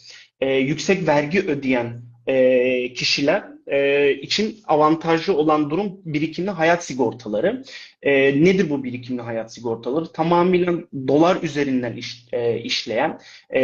e, 0.44 0.56
yüksek 0.56 1.06
vergi 1.08 1.40
ödeyen 1.40 2.02
e, 2.26 2.92
kişiler 2.94 3.44
e, 3.66 4.10
için 4.14 4.56
avantajlı 4.66 5.36
olan 5.36 5.70
durum 5.70 5.92
birikimli 6.04 6.50
hayat 6.50 6.84
sigortaları. 6.84 7.62
E, 8.02 8.44
nedir 8.44 8.70
bu 8.70 8.84
birikimli 8.84 9.22
hayat 9.22 9.54
sigortaları? 9.54 10.12
Tamamıyla 10.12 10.74
dolar 11.08 11.42
üzerinden 11.42 11.96
iş- 11.96 12.26
e, 12.32 12.58
işleyen, 12.58 13.20
e, 13.50 13.62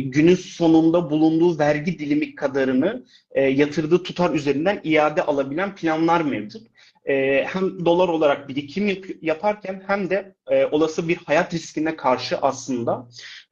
günün 0.00 0.34
sonunda 0.34 1.10
bulunduğu 1.10 1.58
vergi 1.58 1.98
dilimi 1.98 2.34
kadarını 2.34 3.04
e, 3.32 3.42
yatırdığı 3.42 4.02
tutar 4.02 4.34
üzerinden 4.34 4.80
iade 4.84 5.22
alabilen 5.22 5.74
planlar 5.74 6.20
mevcut. 6.20 6.62
E, 7.08 7.44
hem 7.48 7.84
dolar 7.84 8.08
olarak 8.08 8.48
birikim 8.48 8.88
yap- 8.88 9.16
yaparken 9.22 9.82
hem 9.86 10.10
de 10.10 10.34
e, 10.50 10.66
olası 10.66 11.08
bir 11.08 11.16
hayat 11.16 11.54
riskine 11.54 11.96
karşı 11.96 12.36
aslında 12.38 13.08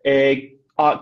e, 0.07 0.37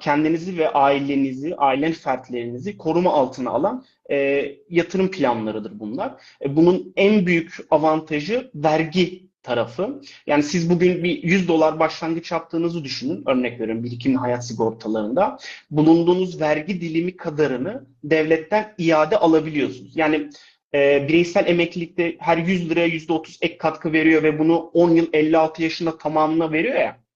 kendinizi 0.00 0.58
ve 0.58 0.72
ailenizi, 0.72 1.56
ailen 1.56 1.92
fertlerinizi 1.92 2.78
koruma 2.78 3.12
altına 3.12 3.50
alan 3.50 3.84
e, 4.10 4.48
yatırım 4.70 5.10
planlarıdır 5.10 5.80
bunlar. 5.80 6.12
E, 6.44 6.56
bunun 6.56 6.92
en 6.96 7.26
büyük 7.26 7.56
avantajı 7.70 8.50
vergi 8.54 9.28
tarafı. 9.42 10.00
Yani 10.26 10.42
siz 10.42 10.70
bugün 10.70 11.04
bir 11.04 11.22
100 11.22 11.48
dolar 11.48 11.78
başlangıç 11.78 12.32
yaptığınızı 12.32 12.84
düşünün. 12.84 13.22
Örnek 13.26 13.60
veriyorum 13.60 13.84
birikimli 13.84 14.16
hayat 14.16 14.46
sigortalarında. 14.46 15.38
Bulunduğunuz 15.70 16.40
vergi 16.40 16.80
dilimi 16.80 17.16
kadarını 17.16 17.86
devletten 18.04 18.74
iade 18.78 19.16
alabiliyorsunuz. 19.16 19.96
Yani 19.96 20.30
e, 20.74 21.08
bireysel 21.08 21.46
emeklilikte 21.46 22.16
her 22.18 22.36
100 22.36 22.70
liraya 22.70 22.88
%30 22.88 23.38
ek 23.40 23.58
katkı 23.58 23.92
veriyor 23.92 24.22
ve 24.22 24.38
bunu 24.38 24.56
10 24.56 24.90
yıl 24.90 25.06
56 25.12 25.62
yaşında 25.62 25.98
tamamına 25.98 26.52
veriyor 26.52 26.74
ya. 26.74 27.07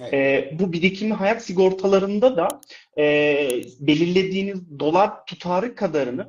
Evet. 0.00 0.14
E, 0.14 0.50
bu 0.58 0.72
birikimli 0.72 1.14
hayat 1.14 1.44
sigortalarında 1.44 2.36
da 2.36 2.48
e, 2.98 3.04
belirlediğiniz 3.80 4.78
dolar 4.78 5.26
tutarı 5.26 5.74
kadarını 5.74 6.28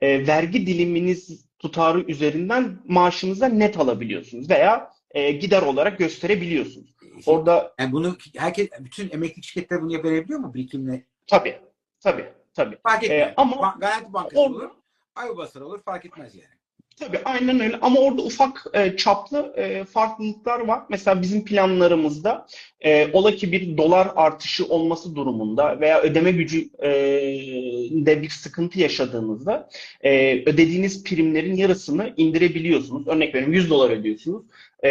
e, 0.00 0.26
vergi 0.26 0.66
diliminiz 0.66 1.46
tutarı 1.58 2.00
üzerinden 2.00 2.78
maaşınıza 2.84 3.48
net 3.48 3.78
alabiliyorsunuz 3.78 4.50
veya 4.50 4.92
e, 5.10 5.32
gider 5.32 5.62
olarak 5.62 5.98
gösterebiliyorsunuz. 5.98 6.96
Orada 7.26 7.74
yani 7.80 7.92
bunu 7.92 8.16
herkes 8.36 8.68
bütün 8.80 9.10
emeklilik 9.10 9.44
şirketleri 9.44 9.82
bunu 9.82 9.92
yapabiliyor 9.92 10.38
mu 10.40 10.54
birikimle? 10.54 11.06
tabii, 11.26 11.58
tabii, 12.00 12.24
tabii. 12.54 12.78
Fark 12.82 13.04
etmez. 13.04 13.18
Ee, 13.20 13.34
ama- 13.36 13.76
Garanti 13.80 14.12
Bankası 14.12 14.36
Or- 14.36 14.46
olur, 14.50 14.70
Aybasar 15.14 15.60
olur 15.60 15.82
fark 15.82 16.04
etmez 16.04 16.34
yani. 16.34 16.55
Tabii 17.00 17.18
aynen 17.24 17.60
öyle 17.60 17.78
ama 17.80 18.00
orada 18.00 18.22
ufak 18.22 18.66
e, 18.74 18.96
çaplı 18.96 19.54
e, 19.56 19.84
farklılıklar 19.84 20.60
var. 20.60 20.82
Mesela 20.88 21.22
bizim 21.22 21.44
planlarımızda 21.44 22.46
e, 22.80 23.12
ola 23.12 23.34
ki 23.34 23.52
bir 23.52 23.76
dolar 23.76 24.08
artışı 24.16 24.66
olması 24.66 25.16
durumunda 25.16 25.80
veya 25.80 26.00
ödeme 26.02 26.32
gücü 26.32 26.70
e, 26.82 26.90
de 27.90 28.22
bir 28.22 28.28
sıkıntı 28.28 28.80
yaşadığınızda 28.80 29.68
e, 30.04 30.42
ödediğiniz 30.46 31.04
primlerin 31.04 31.56
yarısını 31.56 32.14
indirebiliyorsunuz. 32.16 33.08
Örnek 33.08 33.34
veriyorum 33.34 33.54
100 33.54 33.70
dolar 33.70 33.90
ödüyorsunuz 33.90 34.42
e, 34.82 34.90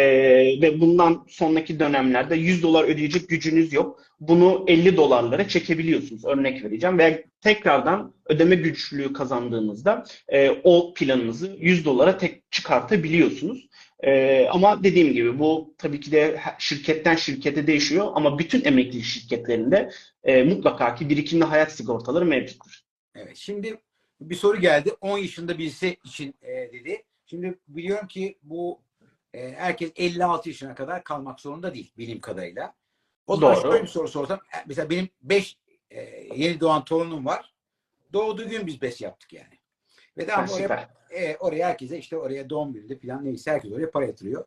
ve 0.62 0.80
bundan 0.80 1.24
sonraki 1.28 1.80
dönemlerde 1.80 2.36
100 2.36 2.62
dolar 2.62 2.84
ödeyecek 2.84 3.28
gücünüz 3.28 3.72
yok. 3.72 4.02
Bunu 4.20 4.64
50 4.66 4.96
dolarlara 4.96 5.48
çekebiliyorsunuz. 5.48 6.24
Örnek 6.24 6.64
vereceğim 6.64 6.98
veya 6.98 7.22
tekrardan 7.40 8.14
ödeme 8.26 8.54
güçlüğü 8.54 9.12
kazandığınızda 9.12 10.04
e, 10.28 10.50
o 10.64 10.94
planınızı 10.94 11.56
100 11.58 11.84
dolara 11.84 12.18
tek 12.18 12.52
çıkartabiliyorsunuz. 12.52 13.68
E, 14.04 14.46
ama 14.50 14.84
dediğim 14.84 15.12
gibi 15.12 15.38
bu 15.38 15.74
tabii 15.78 16.00
ki 16.00 16.12
de 16.12 16.40
şirketten 16.58 17.16
şirkete 17.16 17.66
değişiyor 17.66 18.12
ama 18.14 18.38
bütün 18.38 18.64
emeklilik 18.64 19.04
şirketlerinde 19.04 19.90
e, 20.24 20.42
mutlaka 20.42 20.94
ki 20.94 21.08
birikimli 21.08 21.44
hayat 21.44 21.72
sigortaları 21.72 22.24
mevcuttur. 22.24 22.80
Evet. 23.14 23.36
Şimdi 23.36 23.76
bir 24.20 24.34
soru 24.34 24.60
geldi. 24.60 24.90
10 25.00 25.18
yaşında 25.18 25.58
birisi 25.58 25.96
için 26.04 26.34
e, 26.42 26.72
dedi. 26.72 27.02
Şimdi 27.26 27.58
biliyorum 27.68 28.06
ki 28.06 28.38
bu 28.42 28.80
e, 29.34 29.52
herkes 29.52 29.92
56 29.96 30.48
yaşına 30.48 30.74
kadar 30.74 31.04
kalmak 31.04 31.40
zorunda 31.40 31.74
değil 31.74 31.92
bildiğim 31.98 32.20
kadarıyla. 32.20 32.74
O 33.26 33.36
zaman 33.36 33.54
Doğru. 33.54 33.62
şöyle 33.62 33.82
bir 33.82 33.88
soru 33.88 34.08
sorsam. 34.08 34.38
e, 34.38 34.58
Mesela 34.66 34.90
benim 34.90 35.08
5 35.22 35.58
yeni 36.34 36.60
doğan 36.60 36.84
torunum 36.84 37.26
var. 37.26 37.54
Doğduğu 38.12 38.48
gün 38.48 38.66
biz 38.66 38.82
bes 38.82 39.00
yaptık 39.00 39.32
yani. 39.32 39.58
Ve 40.18 40.28
daha 40.28 40.42
Ha, 40.42 40.52
oraya, 40.52 40.90
e, 41.10 41.36
oraya 41.36 41.68
herkese 41.68 41.98
işte 41.98 42.16
oraya 42.16 42.50
doğum 42.50 42.72
gününde 42.72 42.98
falan 42.98 43.24
neyse 43.24 43.50
herkes 43.50 43.72
oraya 43.72 43.90
para 43.90 44.06
yatırıyor. 44.06 44.44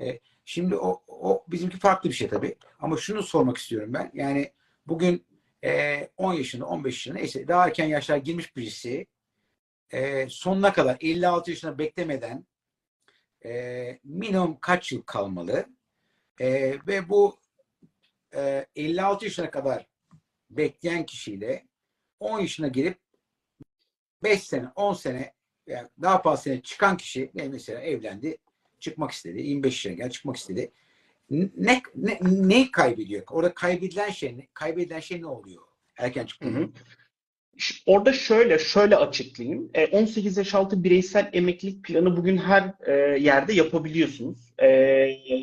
E, 0.00 0.20
şimdi 0.44 0.76
o, 0.76 1.02
o 1.08 1.44
bizimki 1.48 1.78
farklı 1.78 2.10
bir 2.10 2.14
şey 2.14 2.28
tabii. 2.28 2.56
Ama 2.80 2.96
şunu 2.96 3.22
sormak 3.22 3.56
istiyorum 3.56 3.94
ben. 3.94 4.10
Yani 4.14 4.52
bugün 4.86 5.26
e, 5.64 6.08
10 6.16 6.34
yaşında 6.34 6.66
15 6.66 6.94
yaşında 6.94 7.14
neyse 7.14 7.48
daha 7.48 7.66
erken 7.66 7.86
yaşlar 7.86 8.16
girmiş 8.16 8.56
birisi 8.56 9.06
e, 9.90 10.26
sonuna 10.28 10.72
kadar 10.72 10.96
56 11.00 11.50
yaşına 11.50 11.78
beklemeden 11.78 12.46
e, 13.44 13.98
minimum 14.04 14.58
kaç 14.60 14.92
yıl 14.92 15.02
kalmalı? 15.02 15.66
E, 16.40 16.78
ve 16.86 17.08
bu 17.08 17.38
e, 18.34 18.66
56 18.76 19.24
yaşına 19.24 19.50
kadar 19.50 19.86
bekleyen 20.50 21.06
kişiyle 21.06 21.66
10 22.20 22.40
yaşına 22.40 22.68
girip 22.68 22.98
5 24.22 24.42
sene, 24.42 24.68
10 24.76 24.92
sene 24.94 25.34
yani 25.66 25.88
daha 26.02 26.22
fazla 26.22 26.42
sene 26.42 26.62
çıkan 26.62 26.96
kişi 26.96 27.30
mesela 27.34 27.80
evlendi, 27.80 28.38
çıkmak 28.80 29.10
istedi, 29.10 29.40
25 29.40 29.72
yaşına 29.74 29.92
geldi, 29.92 30.12
çıkmak 30.12 30.36
istedi. 30.36 30.72
Ne, 31.30 31.82
ne, 31.94 32.18
ne 32.22 32.70
kaybediyor? 32.70 33.22
Orada 33.30 33.54
kaybedilen 33.54 34.10
şey 34.10 34.38
ne? 34.38 34.48
Kaybedilen 34.54 35.00
şey 35.00 35.22
ne 35.22 35.26
oluyor? 35.26 35.62
Erken. 35.96 36.26
Ş- 36.26 36.36
Orada 37.86 38.12
şöyle 38.12 38.58
şöyle 38.58 38.96
açıklayayım. 38.96 39.70
E, 39.74 39.86
18 39.86 40.36
yaş 40.36 40.54
altı 40.54 40.84
bireysel 40.84 41.30
emeklilik 41.32 41.84
planı 41.84 42.16
bugün 42.16 42.36
her 42.36 42.74
e, 42.86 42.92
yerde 43.20 43.52
yapabiliyorsunuz. 43.52 44.38
E, 44.58 44.68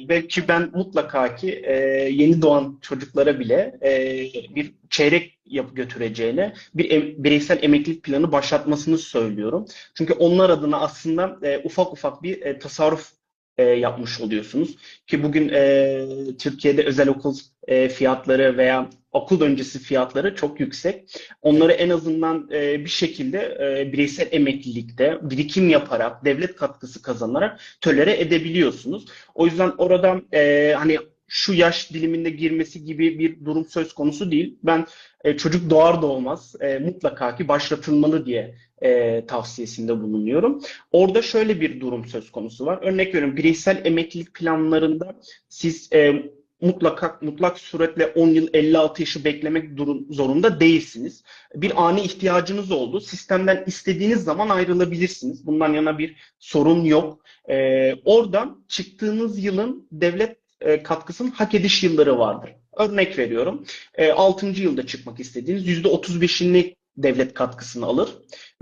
ve 0.10 0.28
ki 0.28 0.48
ben 0.48 0.72
mutlaka 0.74 1.36
ki 1.36 1.62
e, 1.64 1.74
yeni 2.12 2.42
doğan 2.42 2.80
çocuklara 2.82 3.40
bile 3.40 3.78
e, 3.84 4.56
bir 4.56 4.74
çeyrek 4.90 5.40
yap 5.46 5.76
götüreceğine 5.76 6.54
bir 6.76 7.16
bireysel 7.24 7.64
emeklilik 7.64 8.04
planı 8.04 8.32
başlatmasını 8.32 8.98
söylüyorum. 8.98 9.66
Çünkü 9.94 10.14
onlar 10.14 10.50
adına 10.50 10.80
aslında 10.80 11.40
e, 11.44 11.62
ufak 11.64 11.94
ufak 11.94 12.24
bir 12.24 12.42
e, 12.42 12.60
tasarruf 12.60 13.12
e, 13.58 13.64
yapmış 13.64 14.22
oluyorsunuz. 14.22 14.76
Ki 15.08 15.24
bugün 15.24 15.50
e, 15.50 16.06
Türkiye'de 16.40 16.84
özel 16.84 17.08
okul 17.08 17.36
e, 17.68 17.90
fiyatları 17.90 18.58
veya 18.58 18.90
okul 19.16 19.42
öncesi 19.42 19.80
fiyatları 19.80 20.36
çok 20.36 20.60
yüksek. 20.60 21.18
Onları 21.42 21.72
en 21.72 21.90
azından 21.90 22.50
e, 22.54 22.80
bir 22.86 22.90
şekilde 22.90 23.58
e, 23.62 23.94
bireysel 23.94 24.28
emeklilikte 24.32 25.18
birikim 25.22 25.70
yaparak, 25.70 26.26
devlet 26.26 26.56
katkısı 26.56 27.02
kazanarak 27.02 27.60
tolere 27.82 28.20
edebiliyorsunuz. 28.20 29.06
O 29.36 29.46
yüzden 29.46 29.72
orada 29.78 30.22
e, 30.34 30.74
hani 30.78 30.98
şu 31.28 31.54
yaş 31.54 31.92
diliminde 31.92 32.30
girmesi 32.30 32.86
gibi 32.86 33.20
bir 33.20 33.46
durum 33.46 33.66
söz 33.66 33.94
konusu 33.94 34.32
değil. 34.32 34.58
Ben 34.64 34.86
e, 35.24 35.38
çocuk 35.38 35.70
doğar 35.70 36.02
doğmaz 36.02 36.56
e, 36.62 36.80
mutlaka 36.80 37.36
ki 37.36 37.48
başlatılmalı 37.48 38.26
diye 38.26 38.56
e, 38.82 39.26
tavsiyesinde 39.26 40.02
bulunuyorum. 40.02 40.62
Orada 40.92 41.22
şöyle 41.22 41.62
bir 41.62 41.80
durum 41.82 42.06
söz 42.06 42.32
konusu 42.32 42.66
var. 42.66 42.80
Örnek 42.82 43.08
veriyorum 43.16 43.38
bireysel 43.38 43.82
emeklilik 43.86 44.34
planlarında 44.34 45.16
siz 45.50 45.90
e, 45.94 46.24
mutlaka 46.62 47.20
mutlak 47.22 47.60
suretle 47.60 48.08
10 48.08 48.28
yıl 48.28 48.48
56 48.54 49.02
yaşı 49.02 49.26
beklemek 49.26 49.78
durum, 49.78 50.06
zorunda 50.10 50.60
değilsiniz. 50.60 51.24
Bir 51.56 51.86
ani 51.86 52.02
ihtiyacınız 52.02 52.72
oldu. 52.72 53.02
Sistemden 53.02 53.64
istediğiniz 53.68 54.24
zaman 54.24 54.50
ayrılabilirsiniz. 54.50 55.46
Bundan 55.48 55.74
yana 55.74 55.98
bir 55.98 56.16
sorun 56.40 56.84
yok. 56.84 57.24
Ee, 57.50 57.94
oradan 58.06 58.66
çıktığınız 58.68 59.44
yılın 59.44 59.88
devlet 59.92 60.38
e, 60.62 60.84
katkısının 60.84 61.32
hak 61.32 61.56
ediş 61.56 61.84
yılları 61.84 62.20
vardır. 62.20 62.50
Örnek 62.78 63.18
veriyorum. 63.18 63.66
E, 63.96 64.12
6. 64.12 64.46
yılda 64.46 64.88
çıkmak 64.88 65.20
istediğiniz 65.20 65.68
%35'ini 65.68 66.76
devlet 66.98 67.34
katkısını 67.34 67.86
alır. 67.86 68.10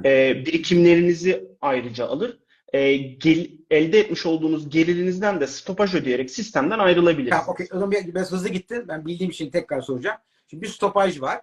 E, 0.05 0.35
birikimlerinizi 0.45 1.47
ayrıca 1.61 2.05
alır. 2.05 2.37
E, 2.73 2.97
gel, 2.97 3.47
elde 3.71 3.99
etmiş 3.99 4.25
olduğunuz 4.25 4.69
gelirinizden 4.69 5.39
de 5.41 5.47
stopaj 5.47 5.95
ödeyerek 5.95 6.31
sistemden 6.31 6.79
ayrılabilirsiniz. 6.79 7.29
Tamam, 7.39 7.49
okey. 7.49 7.67
O 7.71 7.73
zaman 7.73 7.91
bir- 7.91 8.07
biraz 8.07 8.31
hızlı 8.31 8.49
gittin. 8.49 8.87
Ben 8.87 9.05
bildiğim 9.05 9.31
için 9.31 9.49
tekrar 9.51 9.81
soracağım. 9.81 10.17
Şimdi 10.49 10.63
bir 10.63 10.67
stopaj 10.67 11.21
var. 11.21 11.41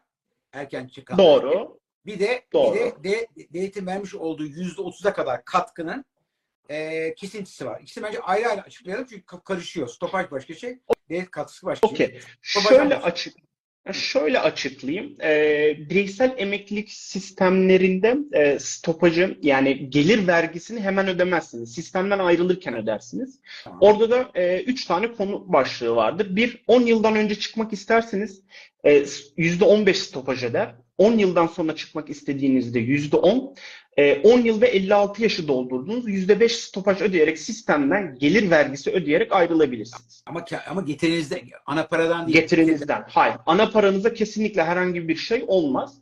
Erken 0.52 0.87
çıkan. 0.87 1.18
Doğru. 1.18 1.78
Bir 2.06 2.18
de 2.20 2.42
Doğru. 2.52 2.75
bir 2.75 3.10
de, 3.10 3.10
de 3.10 3.26
devletin 3.54 3.87
vermiş 3.87 4.14
olduğu 4.14 4.46
yüzde 4.46 4.82
otuza 4.82 5.12
kadar 5.12 5.44
katkının 5.44 6.04
e, 6.70 7.14
kesintisi 7.14 7.66
var. 7.66 7.80
İkisi 7.80 8.02
bence 8.02 8.20
ayrı 8.20 8.49
ayrı 8.49 8.60
açıklayalım 8.62 9.06
çünkü 9.10 9.25
ka- 9.25 9.44
karışıyor. 9.44 9.88
Stopaj 9.88 10.30
başka 10.30 10.54
şey, 10.54 10.78
devlet 11.10 11.30
katkısı 11.30 11.66
başka 11.66 11.88
şey. 11.88 12.06
Okey. 12.06 12.20
Stopaj 12.42 12.68
Şöyle 12.68 12.80
anlaşıldı. 12.82 13.04
açık 13.04 13.34
şöyle 13.92 14.40
açıklayayım. 14.40 15.16
Ee, 15.22 15.76
bireysel 15.90 16.34
emeklilik 16.37 16.90
sistemlerinde 16.90 18.16
e, 18.32 18.58
stopajı 18.58 19.38
yani 19.42 19.90
gelir 19.90 20.26
vergisini 20.26 20.80
hemen 20.80 21.08
ödemezsiniz. 21.08 21.75
Sistemden 21.75 22.18
ayrılırken 22.18 22.75
ödersiniz. 22.76 23.40
Tamam. 23.64 23.78
Orada 23.82 24.10
da 24.10 24.30
e, 24.34 24.62
üç 24.62 24.84
tane 24.84 25.12
konu 25.12 25.52
başlığı 25.52 25.96
vardır. 25.96 26.37
Bir, 26.37 26.64
10 26.66 26.80
yıldan 26.80 27.16
önce 27.16 27.34
çıkmak 27.34 27.72
isterseniz 27.72 28.42
e, 28.84 28.99
%15 28.99 29.94
stopaj 29.94 30.44
eder. 30.44 30.75
10 30.99 31.12
yıldan 31.12 31.46
sonra 31.46 31.76
çıkmak 31.76 32.10
istediğinizde 32.10 32.80
%10. 32.80 33.56
E, 34.00 34.21
10 34.25 34.40
yıl 34.40 34.61
ve 34.61 34.66
56 34.66 35.23
yaşı 35.23 35.49
doldurdunuz. 35.49 36.09
%5 36.09 36.49
stopaj 36.49 37.00
ödeyerek 37.00 37.38
sistemden 37.38 38.16
gelir 38.19 38.50
vergisi 38.50 38.90
ödeyerek 38.90 39.33
ayrılabilirsiniz. 39.33 40.23
Ama 40.26 40.45
ama 40.69 40.80
getirinizde 40.80 41.42
ana 41.66 41.87
paradan 41.87 42.26
değil. 42.26 42.40
Getirinizden. 42.40 43.04
Hayır. 43.09 43.37
Ana 43.47 43.71
paranıza 43.71 44.12
kesinlikle 44.12 44.64
herhangi 44.64 45.09
bir 45.09 45.16
şey 45.16 45.45
olmaz. 45.47 45.95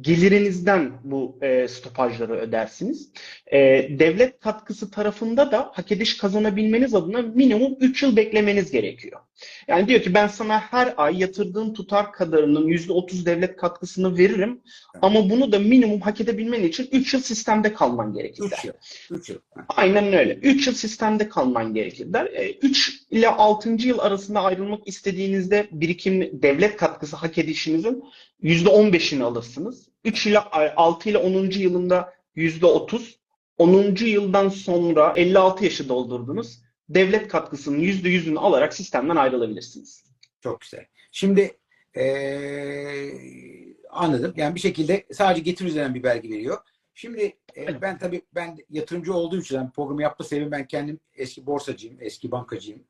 Gelirinizden 0.00 0.92
bu 1.04 1.38
e, 1.42 1.68
stopajları 1.68 2.32
ödersiniz. 2.32 3.12
E, 3.52 3.58
devlet 3.98 4.40
katkısı 4.40 4.90
tarafında 4.90 5.52
da 5.52 5.70
hak 5.72 5.92
ediş 5.92 6.16
kazanabilmeniz 6.16 6.94
adına 6.94 7.22
minimum 7.22 7.76
3 7.80 8.02
yıl 8.02 8.16
beklemeniz 8.16 8.70
gerekiyor. 8.70 9.20
Yani 9.68 9.88
diyor 9.88 10.00
ki 10.00 10.14
ben 10.14 10.26
sana 10.26 10.60
her 10.60 10.94
ay 10.96 11.20
yatırdığın 11.20 11.74
tutar 11.74 12.12
kadarının 12.12 12.68
%30 12.68 13.26
devlet 13.26 13.56
katkısını 13.56 14.18
veririm 14.18 14.60
ama 15.02 15.30
bunu 15.30 15.52
da 15.52 15.58
minimum 15.58 16.00
hak 16.00 16.20
edebilmen 16.20 16.62
için 16.62 16.88
3 16.92 17.14
yıl 17.14 17.20
sistemde 17.20 17.72
kalman 17.72 18.12
gerekir. 18.12 18.44
3 18.44 18.64
yıl. 18.64 18.72
3 19.10 19.28
yıl. 19.28 19.38
Ha. 19.54 19.64
Aynen 19.68 20.12
öyle. 20.12 20.34
3 20.34 20.66
yıl 20.66 20.74
sistemde 20.74 21.28
kalman 21.28 21.74
gerekir 21.74 22.12
der. 22.12 22.26
3 22.62 23.00
ile 23.10 23.28
6. 23.28 23.70
yıl 23.70 23.98
arasında 23.98 24.40
ayrılmak 24.42 24.88
istediğinizde 24.88 25.68
birikim 25.72 26.42
devlet 26.42 26.76
katkısı 26.76 27.16
hak 27.16 27.38
edişinizin 27.38 28.04
%15'ini 28.42 29.22
alırsınız. 29.22 29.79
3 30.04 30.26
ile 30.26 30.38
6 30.38 31.08
ile 31.08 31.18
10. 31.18 31.50
yılında 31.50 32.14
%30. 32.36 33.16
10. 33.58 33.96
yıldan 34.04 34.48
sonra 34.48 35.12
56 35.16 35.64
yaşı 35.64 35.88
doldurdunuz. 35.88 36.58
Devlet 36.88 37.28
katkısının 37.28 37.80
%100'ünü 37.80 38.38
alarak 38.38 38.74
sistemden 38.74 39.16
ayrılabilirsiniz. 39.16 40.04
Çok 40.40 40.60
güzel. 40.60 40.86
Şimdi 41.12 41.56
eee, 41.96 43.76
anladım. 43.90 44.34
Yani 44.36 44.54
bir 44.54 44.60
şekilde 44.60 45.06
sadece 45.12 45.42
getir 45.42 45.64
üzerinden 45.64 45.94
bir 45.94 46.02
belge 46.02 46.28
veriyor. 46.28 46.58
Şimdi 46.94 47.36
e, 47.56 47.82
ben 47.82 47.98
tabii 47.98 48.22
ben 48.34 48.58
yatırımcı 48.70 49.14
olduğum 49.14 49.40
için 49.40 49.56
yani 49.56 49.70
programı 49.70 50.02
yapma 50.02 50.24
sebebim 50.24 50.50
ben 50.50 50.66
kendim 50.66 51.00
eski 51.14 51.46
borsacıyım, 51.46 51.96
eski 52.00 52.30
bankacıyım. 52.30 52.84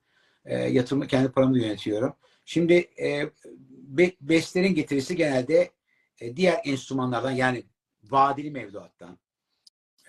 E, 0.44 0.56
yatırımı 0.56 1.06
kendi 1.06 1.32
paramı 1.32 1.58
yönetiyorum. 1.58 2.14
Şimdi 2.44 2.88
e, 3.02 3.30
be, 3.70 4.12
BES'lerin 4.20 4.74
getirisi 4.74 5.16
genelde 5.16 5.70
e, 6.20 6.36
diğer 6.36 6.60
enstrümanlardan 6.64 7.30
yani 7.30 7.64
vadeli 8.02 8.50
mevduattan, 8.50 9.18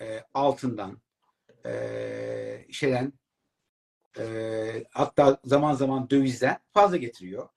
e, 0.00 0.24
altından, 0.34 0.98
e, 1.66 2.66
şeyden, 2.70 3.12
e, 4.18 4.84
hatta 4.90 5.40
zaman 5.44 5.74
zaman 5.74 6.10
dövizden 6.10 6.58
fazla 6.72 6.96
getiriyor. 6.96 7.48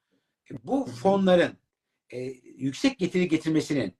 Bu 0.63 0.85
fonların 0.85 1.57
e, 2.09 2.19
yüksek 2.57 2.99
getiri 2.99 3.27
getirmesinin 3.27 3.97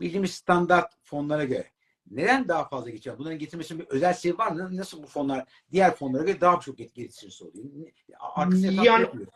bildiğimiz 0.00 0.30
standart 0.30 0.94
fonlara 1.02 1.44
göre 1.44 1.70
neden 2.10 2.48
daha 2.48 2.68
fazla 2.68 2.90
getiriyor? 2.90 3.18
Bunların 3.18 3.38
getirmesinin 3.38 3.80
bir 3.80 3.86
özel 3.86 4.12
sebebi 4.12 4.38
var 4.38 4.50
mı? 4.52 4.76
Nasıl 4.76 5.02
bu 5.02 5.06
fonlar 5.06 5.48
diğer 5.72 5.94
fonlara 5.96 6.22
göre 6.24 6.40
daha 6.40 6.60
çok 6.60 6.78
get- 6.78 6.94
getirisi 6.94 7.44
oluyor? 7.44 7.64
Arkasında 8.20 8.66
yatan 8.66 8.84
Yani- 8.84 9.02
yapıyor? 9.02 9.26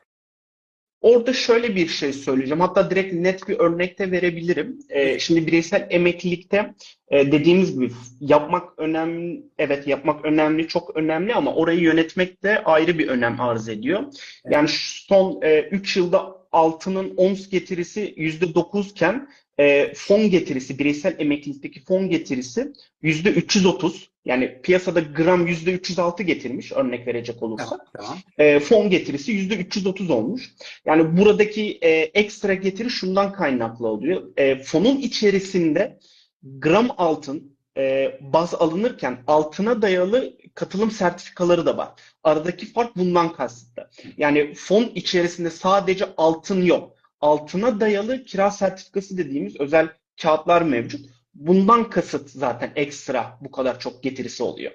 Orada 1.00 1.32
şöyle 1.32 1.76
bir 1.76 1.88
şey 1.88 2.12
söyleyeceğim. 2.12 2.60
Hatta 2.60 2.90
direkt 2.90 3.12
net 3.12 3.48
bir 3.48 3.58
örnek 3.58 3.98
de 3.98 4.10
verebilirim. 4.10 4.78
Ee, 4.88 5.18
şimdi 5.18 5.46
bireysel 5.46 5.86
emeklilikte 5.90 6.74
e, 7.08 7.32
dediğimiz 7.32 7.74
gibi 7.74 7.90
yapmak 8.20 8.78
önemli. 8.78 9.42
Evet 9.58 9.86
yapmak 9.86 10.24
önemli, 10.24 10.68
çok 10.68 10.96
önemli 10.96 11.34
ama 11.34 11.54
orayı 11.54 11.80
yönetmek 11.80 12.42
de 12.42 12.64
ayrı 12.64 12.98
bir 12.98 13.08
önem 13.08 13.40
arz 13.40 13.68
ediyor. 13.68 14.02
Yani 14.50 14.68
son 15.08 15.40
3 15.70 15.96
yılda 15.96 16.37
altının 16.52 17.14
ons 17.16 17.48
getirisi 17.48 18.14
%9 18.16 18.90
iken 18.90 19.28
e, 19.60 19.92
fon 19.94 20.30
getirisi, 20.30 20.78
bireysel 20.78 21.16
emeklilikteki 21.18 21.84
fon 21.84 22.08
getirisi 22.08 22.72
%330. 23.02 23.92
Yani 24.24 24.60
piyasada 24.62 25.00
gram 25.00 25.46
%306 25.46 26.22
getirmiş 26.22 26.72
örnek 26.72 27.06
verecek 27.06 27.42
olursak 27.42 27.68
Tamam, 27.68 27.86
tamam. 27.96 28.18
e, 28.38 28.60
fon 28.60 28.90
getirisi 28.90 29.32
%330 29.32 30.12
olmuş. 30.12 30.54
Yani 30.86 31.16
buradaki 31.16 31.78
e, 31.82 31.88
ekstra 31.90 32.54
getiri 32.54 32.90
şundan 32.90 33.32
kaynaklı 33.32 33.86
oluyor. 33.88 34.22
E, 34.36 34.58
fonun 34.62 34.96
içerisinde 34.96 35.98
gram 36.42 36.88
altın 36.98 37.56
e, 37.76 38.18
baz 38.20 38.54
alınırken 38.54 39.18
altına 39.26 39.82
dayalı 39.82 40.36
katılım 40.54 40.90
sertifikaları 40.90 41.66
da 41.66 41.76
var. 41.76 41.88
Aradaki 42.28 42.72
fark 42.72 42.96
bundan 42.96 43.32
kastı. 43.32 43.90
Yani 44.16 44.54
fon 44.54 44.84
içerisinde 44.94 45.50
sadece 45.50 46.04
altın 46.16 46.62
yok. 46.62 46.96
Altına 47.20 47.80
dayalı 47.80 48.24
kira 48.24 48.50
sertifikası 48.50 49.18
dediğimiz 49.18 49.60
özel 49.60 49.88
kağıtlar 50.22 50.62
mevcut. 50.62 51.06
Bundan 51.34 51.90
kasıt 51.90 52.30
zaten 52.30 52.72
ekstra 52.76 53.38
bu 53.40 53.50
kadar 53.50 53.80
çok 53.80 54.02
getirisi 54.02 54.42
oluyor. 54.42 54.72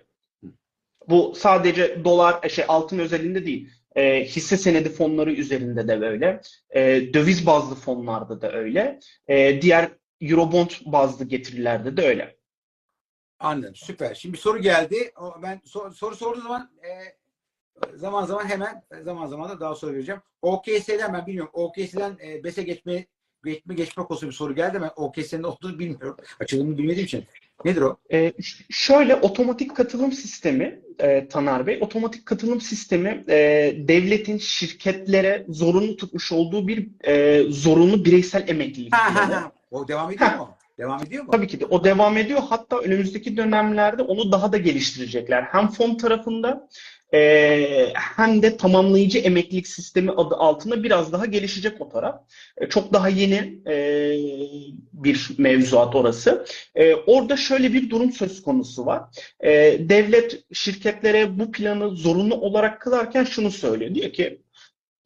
Bu 1.09 1.33
sadece 1.37 2.03
dolar, 2.03 2.49
şey 2.49 2.65
altın 2.67 2.99
özelinde 2.99 3.45
değil. 3.45 3.69
E, 3.95 4.25
hisse 4.25 4.57
senedi 4.57 4.89
fonları 4.89 5.33
üzerinde 5.33 5.87
de 5.87 6.01
böyle. 6.01 6.41
E, 6.69 7.13
döviz 7.13 7.45
bazlı 7.45 7.75
fonlarda 7.75 8.41
da 8.41 8.51
öyle. 8.51 8.99
E, 9.27 9.61
diğer 9.61 9.89
Eurobond 10.21 10.69
bazlı 10.85 11.25
getirilerde 11.25 11.97
de 11.97 12.07
öyle. 12.07 12.35
Anladım. 13.39 13.75
Süper. 13.75 14.15
Şimdi 14.15 14.33
bir 14.33 14.39
soru 14.39 14.61
geldi. 14.61 15.11
O, 15.21 15.33
ben 15.41 15.61
sor, 15.65 15.91
soru 15.91 16.15
sorduğum 16.15 16.43
zaman 16.43 16.71
e, 16.83 16.89
zaman 17.95 18.25
zaman 18.25 18.45
hemen 18.45 18.83
zaman 19.03 19.27
zaman 19.27 19.49
da 19.49 19.59
daha 19.59 19.75
soru 19.75 19.93
vereceğim. 19.93 20.21
OKS'den 20.41 21.13
ben 21.13 21.25
bilmiyorum. 21.27 21.51
OKS'den 21.53 22.17
e, 22.25 22.43
BES'e 22.43 22.63
geçme 22.63 23.05
geçme 23.45 23.75
geçme 23.75 24.03
konusunda 24.03 24.31
bir 24.31 24.35
soru 24.35 24.55
geldi. 24.55 24.81
Ben 24.81 24.91
OKS'nin 24.95 25.43
olduğunu 25.43 25.79
bilmiyorum. 25.79 26.17
Açılımını 26.39 26.77
bilmediğim 26.77 27.05
için. 27.05 27.25
Nedir 27.65 27.81
o? 27.81 27.97
E, 28.13 28.33
şöyle 28.69 29.15
otomatik 29.15 29.75
katılım 29.75 30.11
sistemi 30.11 30.81
e, 30.99 31.27
Taner 31.27 31.67
Bey, 31.67 31.77
otomatik 31.81 32.25
katılım 32.25 32.61
sistemi 32.61 33.23
e, 33.29 33.35
devletin 33.77 34.37
şirketlere 34.37 35.45
zorunlu 35.49 35.97
tutmuş 35.97 36.31
olduğu 36.31 36.67
bir 36.67 36.87
e, 37.07 37.43
zorunlu 37.49 38.05
bireysel 38.05 38.47
emeklilik 38.47 38.95
Ha, 38.95 39.15
ha, 39.15 39.35
ha. 39.35 39.51
O 39.71 39.87
devam 39.87 40.11
ediyor 40.11 40.29
Ha. 40.29 40.37
mu? 40.37 40.49
Devam 40.77 41.03
ediyor 41.03 41.23
mu? 41.23 41.31
Tabii 41.31 41.47
ki 41.47 41.59
de 41.59 41.65
o 41.65 41.83
devam 41.83 42.17
ediyor. 42.17 42.39
Hatta 42.49 42.77
önümüzdeki 42.77 43.37
dönemlerde 43.37 44.01
onu 44.01 44.31
daha 44.31 44.51
da 44.51 44.57
geliştirecekler. 44.57 45.43
Hem 45.43 45.67
fon 45.67 45.95
tarafında 45.97 46.69
e, 47.13 47.93
hem 48.15 48.41
de 48.41 48.57
tamamlayıcı 48.57 49.19
emeklilik 49.19 49.67
sistemi 49.67 50.11
adı 50.11 50.35
altında 50.35 50.83
biraz 50.83 51.11
daha 51.11 51.25
gelişecek 51.25 51.81
o 51.81 51.89
taraf. 51.89 52.21
E, 52.57 52.69
çok 52.69 52.93
daha 52.93 53.09
yeni 53.09 53.59
e, 53.67 53.75
bir 54.93 55.29
mevzuat 55.37 55.95
orası. 55.95 56.45
E, 56.75 56.95
orada 56.95 57.37
şöyle 57.37 57.73
bir 57.73 57.89
durum 57.89 58.11
söz 58.11 58.43
konusu 58.43 58.85
var. 58.85 59.03
E, 59.39 59.49
devlet 59.79 60.43
şirketlere 60.53 61.39
bu 61.39 61.51
planı 61.51 61.89
zorunlu 61.89 62.35
olarak 62.35 62.81
kılarken 62.81 63.23
şunu 63.23 63.51
söylüyor. 63.51 63.95
Diyor 63.95 64.13
ki 64.13 64.41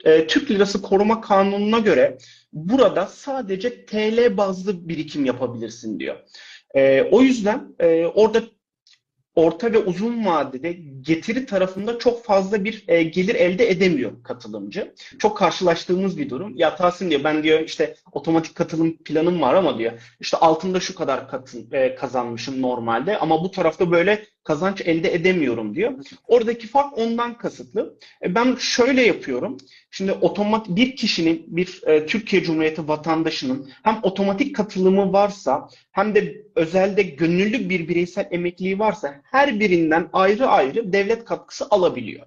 e, 0.06 0.28
Türk 0.28 0.52
Lirası 0.52 0.82
Koruma 0.82 1.22
Kanunu'na 1.22 1.80
göre 1.80 2.18
burada 2.54 3.06
sadece 3.06 3.86
TL 3.86 4.38
bazlı 4.38 4.90
birikim 4.90 5.26
yapabilirsin 5.26 6.00
diyor. 6.00 6.16
E, 6.76 7.02
o 7.12 7.22
yüzden 7.22 7.76
e, 7.80 8.06
orada 8.06 8.42
orta 9.38 9.74
ve 9.74 9.78
uzun 9.78 10.26
vadede 10.26 10.74
getiri 11.02 11.46
tarafında 11.46 12.00
çok 12.00 12.26
fazla 12.26 12.64
bir 12.64 12.84
e, 12.88 13.04
gelir 13.04 13.36
elde 13.36 13.70
edemiyor 13.70 14.12
katılımcı. 14.24 14.94
Çok 15.20 15.38
karşılaştığımız 15.38 16.18
bir 16.18 16.30
durum. 16.30 16.54
Ya 16.56 16.76
Tahsin 16.76 17.10
diyor 17.10 17.24
ben 17.24 17.44
diyor 17.44 17.60
işte 17.60 17.96
otomatik 18.12 18.56
katılım 18.56 18.98
planım 18.98 19.42
var 19.42 19.54
ama 19.54 19.78
diyor 19.78 19.92
işte 20.20 20.38
altında 20.38 20.80
şu 20.80 20.96
kadar 20.96 21.30
katın, 21.30 21.68
e, 21.72 21.96
kazanmışım 21.96 22.62
normalde 22.62 23.18
ama 23.18 23.44
bu 23.44 23.52
tarafta 23.52 23.92
böyle 23.92 24.26
kazanç 24.48 24.82
elde 24.82 25.14
edemiyorum 25.14 25.76
diyor. 25.76 25.94
Oradaki 26.28 26.68
fark 26.68 26.98
ondan 26.98 27.38
kasıtlı. 27.38 27.98
E, 28.24 28.36
ben 28.36 28.56
şöyle 28.60 29.02
yapıyorum. 29.02 29.58
Şimdi 29.92 30.12
otomatik 30.12 30.76
bir 30.76 30.96
kişinin 30.96 31.46
bir 31.48 31.82
e, 31.88 32.06
Türkiye 32.06 32.44
Cumhuriyeti 32.44 32.88
vatandaşının 32.88 33.70
hem 33.84 34.00
otomatik 34.04 34.56
katılımı 34.56 35.14
varsa 35.14 35.68
hem 35.92 36.16
de 36.16 36.46
özelde 36.56 37.04
gönüllü 37.04 37.70
bir 37.70 37.88
bireysel 37.88 38.28
emekliliği 38.32 38.80
varsa 38.80 39.22
her 39.24 39.60
birinden 39.60 40.10
ayrı 40.14 40.48
ayrı 40.48 40.94
devlet 40.94 41.26
katkısı 41.26 41.68
alabiliyor. 41.70 42.26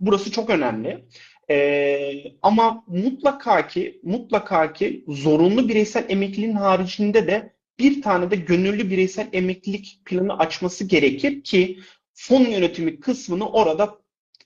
Burası 0.00 0.30
çok 0.30 0.50
önemli. 0.50 1.04
Ee, 1.50 2.24
ama 2.42 2.84
mutlaka 2.86 3.66
ki 3.66 4.00
mutlaka 4.02 4.72
ki 4.72 5.04
zorunlu 5.08 5.68
bireysel 5.68 6.04
emekliliğin 6.08 6.54
haricinde 6.54 7.26
de 7.26 7.53
bir 7.78 8.02
tane 8.02 8.30
de 8.30 8.36
gönüllü 8.36 8.90
bireysel 8.90 9.28
emeklilik 9.32 10.02
planı 10.04 10.38
açması 10.38 10.84
gerekir 10.84 11.42
ki 11.42 11.78
fon 12.14 12.44
yönetimi 12.44 13.00
kısmını 13.00 13.50
orada 13.50 13.98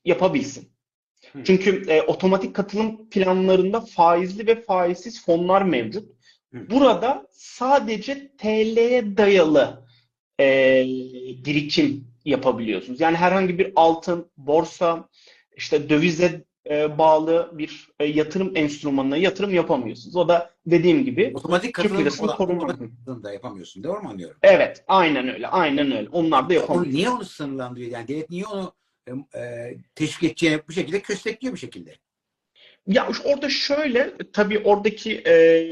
yapabilsin. 0.05 0.69
Çünkü 1.45 1.85
e, 1.89 2.03
otomatik 2.03 2.57
katılım 2.57 3.11
planlarında 3.11 3.81
faizli 3.81 4.47
ve 4.47 4.63
faizsiz 4.63 5.25
fonlar 5.25 5.63
mevcut. 5.63 6.13
Burada 6.53 7.27
sadece 7.33 8.37
TL'ye 8.37 9.17
dayalı 9.17 9.87
e, 10.41 10.85
birikim 11.45 12.09
yapabiliyorsunuz. 12.25 13.01
Yani 13.01 13.17
herhangi 13.17 13.59
bir 13.59 13.73
altın, 13.77 14.31
borsa, 14.37 15.09
işte 15.57 15.89
dövize 15.89 16.45
e, 16.71 16.99
bağlı 16.99 17.51
bir 17.53 17.89
e, 18.01 18.05
yatırım 18.05 18.53
enstrümanına 18.57 19.17
yatırım 19.17 19.55
yapamıyorsunuz. 19.55 20.17
O 20.17 20.29
da 20.29 20.51
dediğim 20.67 21.05
gibi 21.05 21.33
Otomatik 21.35 21.75
katılım 21.75 22.01
lirasını 22.01 22.27
olan 22.27 22.37
koruma. 22.37 22.65
otomatik 22.65 22.99
katılım 22.99 23.23
da 23.23 23.33
yapamıyorsun. 23.33 23.85
Doğru 23.85 24.03
mu 24.03 24.09
anlıyorum? 24.09 24.37
Evet, 24.43 24.85
aynen 24.89 25.29
öyle, 25.35 25.49
aynen 25.49 25.97
öyle. 25.97 26.09
Onlar 26.13 26.43
da 26.43 26.47
Onu, 26.47 26.55
yapamıyor. 26.55 26.95
niye 26.95 27.11
onu 27.11 27.25
sınırlandırıyor? 27.25 27.91
Yani 27.91 28.09
devlet 28.09 28.31
niye 28.31 28.47
onu 28.47 28.73
e, 29.07 29.39
e, 29.41 29.77
teşvik 29.95 30.31
edeceğini 30.31 30.61
bu 30.69 30.73
şekilde 30.73 31.01
köstekliyor 31.01 31.55
bir 31.55 31.61
şekilde? 31.61 31.95
Ya 32.87 33.09
orada 33.25 33.49
şöyle, 33.49 34.13
tabii 34.33 34.59
oradaki 34.59 35.23
e, 35.27 35.67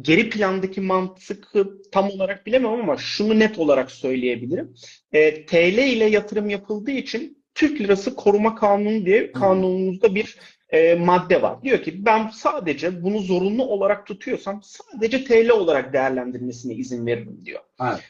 geri 0.00 0.30
plandaki 0.30 0.80
mantıkı 0.80 1.82
tam 1.92 2.10
olarak 2.10 2.46
bilemem 2.46 2.72
ama 2.72 2.96
şunu 2.96 3.38
net 3.38 3.58
olarak 3.58 3.90
söyleyebilirim. 3.90 4.74
E, 5.12 5.46
TL 5.46 5.78
ile 5.78 6.04
yatırım 6.04 6.50
yapıldığı 6.50 6.90
için 6.90 7.39
Türk 7.54 7.80
Lirası 7.80 8.16
Koruma 8.16 8.54
Kanunu 8.54 9.06
diye 9.06 9.32
kanunumuzda 9.32 10.14
bir 10.14 10.38
e, 10.68 10.94
madde 10.94 11.42
var. 11.42 11.62
Diyor 11.62 11.82
ki 11.82 12.04
ben 12.04 12.28
sadece 12.28 13.02
bunu 13.02 13.18
zorunlu 13.18 13.64
olarak 13.64 14.06
tutuyorsam 14.06 14.62
sadece 14.62 15.24
TL 15.24 15.48
olarak 15.48 15.92
değerlendirmesine 15.92 16.74
izin 16.74 17.06
veririm 17.06 17.44
diyor. 17.44 17.60
Evet. 17.80 18.00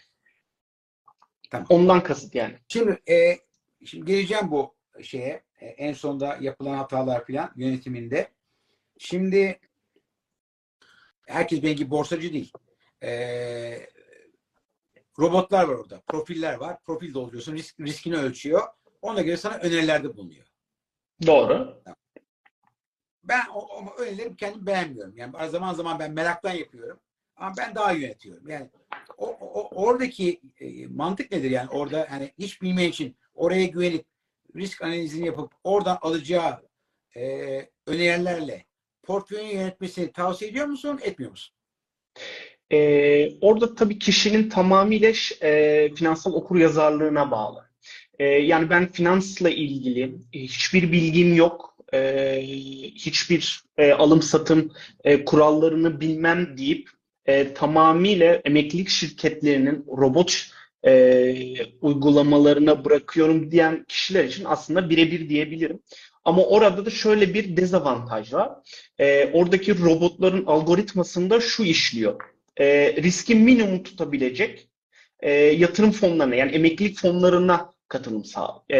Tamam. 1.51 1.67
Ondan 1.71 2.03
kasıt 2.03 2.35
yani. 2.35 2.55
Şimdi, 2.69 3.01
e, 3.09 3.39
şimdi 3.85 4.07
geleceğim 4.07 4.51
bu 4.51 4.75
şeye. 5.03 5.43
E, 5.61 5.67
en 5.67 5.93
sonda 5.93 6.39
yapılan 6.41 6.77
hatalar 6.77 7.27
falan 7.27 7.53
yönetiminde. 7.57 8.29
Şimdi 8.99 9.61
herkes 11.27 11.63
benim 11.63 11.77
gibi 11.77 11.91
borsacı 11.91 12.33
değil. 12.33 12.53
E, 13.03 13.11
robotlar 15.19 15.65
var 15.65 15.75
orada. 15.75 16.01
Profiller 16.01 16.55
var. 16.55 16.83
Profil 16.85 17.15
dolduruyorsun. 17.15 17.55
Risk, 17.55 17.81
riskini 17.81 18.17
ölçüyor. 18.17 18.63
Ona 19.03 19.23
göre 19.23 19.37
sana 19.37 19.55
önerilerde 19.55 20.17
bulunuyor. 20.17 20.47
Doğru. 21.27 21.83
Ben 23.25 23.43
o, 23.55 23.59
o 23.59 23.95
önerileri 23.99 24.37
kendim 24.37 24.67
beğenmiyorum. 24.67 25.17
Yani 25.17 25.51
zaman 25.51 25.75
zaman 25.75 25.99
ben 25.99 26.13
meraktan 26.13 26.53
yapıyorum. 26.55 27.01
Ama 27.37 27.55
ben 27.59 27.75
daha 27.75 27.93
iyi 27.93 28.03
yönetiyorum. 28.03 28.49
Yani 28.51 28.71
o, 29.19 29.27
o- 29.27 29.85
oradaki 29.85 30.41
e, 30.61 30.87
mantık 30.87 31.31
nedir 31.33 31.51
yani 31.51 31.71
orada 31.71 32.07
hani 32.11 32.33
hiç 32.39 32.63
bilmeyen 32.63 32.91
için 32.91 33.17
oraya 33.35 33.67
güvenip 33.67 34.05
risk 34.57 34.83
analizini 34.83 35.27
yapıp 35.27 35.53
oradan 35.65 35.99
alacağı 36.01 36.63
e, 37.17 37.23
önerilerle 37.87 38.65
portföyünü 39.03 39.53
yönetmesini 39.53 40.13
tavsiye 40.13 40.51
ediyor 40.51 40.67
musun, 40.67 41.01
etmiyor 41.03 41.31
musun? 41.31 41.55
Ee, 42.73 43.39
orada 43.41 43.75
tabii 43.75 43.99
kişinin 43.99 44.49
tamamıyla 44.49 45.13
e, 45.43 45.91
finansal 45.95 46.33
okuryazarlığına 46.33 47.31
bağlı. 47.31 47.70
Ee, 48.21 48.25
yani 48.25 48.71
ben 48.71 48.93
finansla 48.93 49.51
ilgili 49.51 50.15
hiçbir 50.33 50.93
bilgim 50.93 51.35
yok, 51.35 51.77
e, 51.95 52.43
hiçbir 52.95 53.63
e, 53.79 53.93
alım 53.93 54.23
satım 54.23 54.73
e, 55.05 55.25
kurallarını 55.25 56.01
bilmem 56.01 56.59
deyip 56.59 56.91
e, 57.27 57.55
tamamıyla 57.55 58.35
emeklilik 58.45 58.89
şirketlerinin 58.89 59.85
robot 59.89 60.47
e, 60.87 61.35
uygulamalarına 61.81 62.85
bırakıyorum 62.85 63.51
diyen 63.51 63.85
kişiler 63.89 64.25
için 64.25 64.45
aslında 64.45 64.91
birebir 64.91 65.29
diyebilirim. 65.29 65.81
Ama 66.25 66.45
orada 66.45 66.87
da 66.87 66.91
şöyle 66.91 67.35
bir 67.35 67.57
dezavantaj 67.57 68.33
var. 68.33 68.51
E, 68.99 69.31
oradaki 69.33 69.79
robotların 69.79 70.47
algoritmasında 70.47 71.41
şu 71.41 71.63
işliyor 71.63 72.21
e, 72.57 72.97
riski 73.03 73.35
minimum 73.35 73.83
tutabilecek 73.83 74.69
e, 75.21 75.33
yatırım 75.33 75.93
fonlarına 75.93 76.35
yani 76.35 76.53
emeklilik 76.53 76.99
fonlarına 76.99 77.71
katılım 77.91 78.25
sağ, 78.25 78.63
e, 78.71 78.79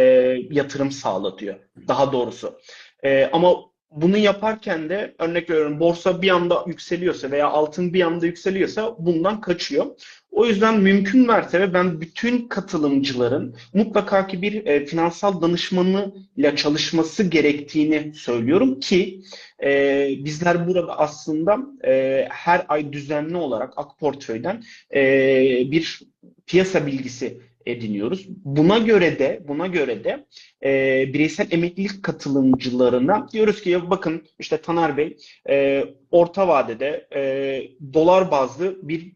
yatırım 0.51 0.91
sağlatıyor 0.91 1.55
daha 1.89 2.13
doğrusu. 2.13 2.61
E, 3.05 3.25
ama 3.33 3.57
bunu 3.91 4.17
yaparken 4.17 4.89
de 4.89 5.15
örnek 5.19 5.51
veriyorum 5.51 5.81
borsa 5.81 6.23
bir 6.23 6.31
anda 6.31 6.65
yükseliyorsa 6.67 7.31
veya 7.31 7.49
altın 7.49 7.95
bir 7.95 8.03
anda 8.03 8.27
yükseliyorsa 8.27 8.97
bundan 8.99 9.41
kaçıyor. 9.41 9.87
O 10.31 10.47
yüzden 10.47 10.81
mümkün 10.81 11.27
mertebe 11.27 11.75
ben 11.75 12.01
bütün 12.01 12.49
katılımcıların 12.49 13.57
mutlaka 13.75 14.27
ki 14.27 14.43
bir 14.43 14.67
e, 14.67 14.87
finansal 14.87 15.43
danışmanıyla 15.43 16.57
çalışması 16.57 17.23
gerektiğini 17.23 18.15
söylüyorum 18.15 18.81
ki 18.81 19.23
e, 19.63 20.09
bizler 20.19 20.67
burada 20.69 20.99
aslında 20.99 21.59
e, 21.85 22.27
her 22.31 22.65
ay 22.69 22.93
düzenli 22.93 23.37
olarak 23.37 23.73
Ak 23.77 23.99
Portföy'den 23.99 24.63
e, 24.95 25.03
bir 25.71 26.01
piyasa 26.47 26.87
bilgisi 26.87 27.50
ediniyoruz. 27.67 28.27
Buna 28.29 28.79
göre 28.79 29.19
de 29.19 29.41
buna 29.49 29.67
göre 29.67 30.05
de 30.05 30.27
e, 30.65 31.05
bireysel 31.13 31.47
emeklilik 31.51 32.03
katılımcılarına 32.03 33.29
diyoruz 33.33 33.63
ki 33.63 33.71
ya 33.71 33.91
bakın 33.91 34.27
işte 34.39 34.57
Taner 34.57 34.97
Bey 34.97 35.17
e, 35.49 35.85
orta 36.11 36.49
vadede 36.49 37.09
e, 37.15 37.23
dolar 37.95 38.31
bazlı 38.31 38.89
bir 38.89 39.13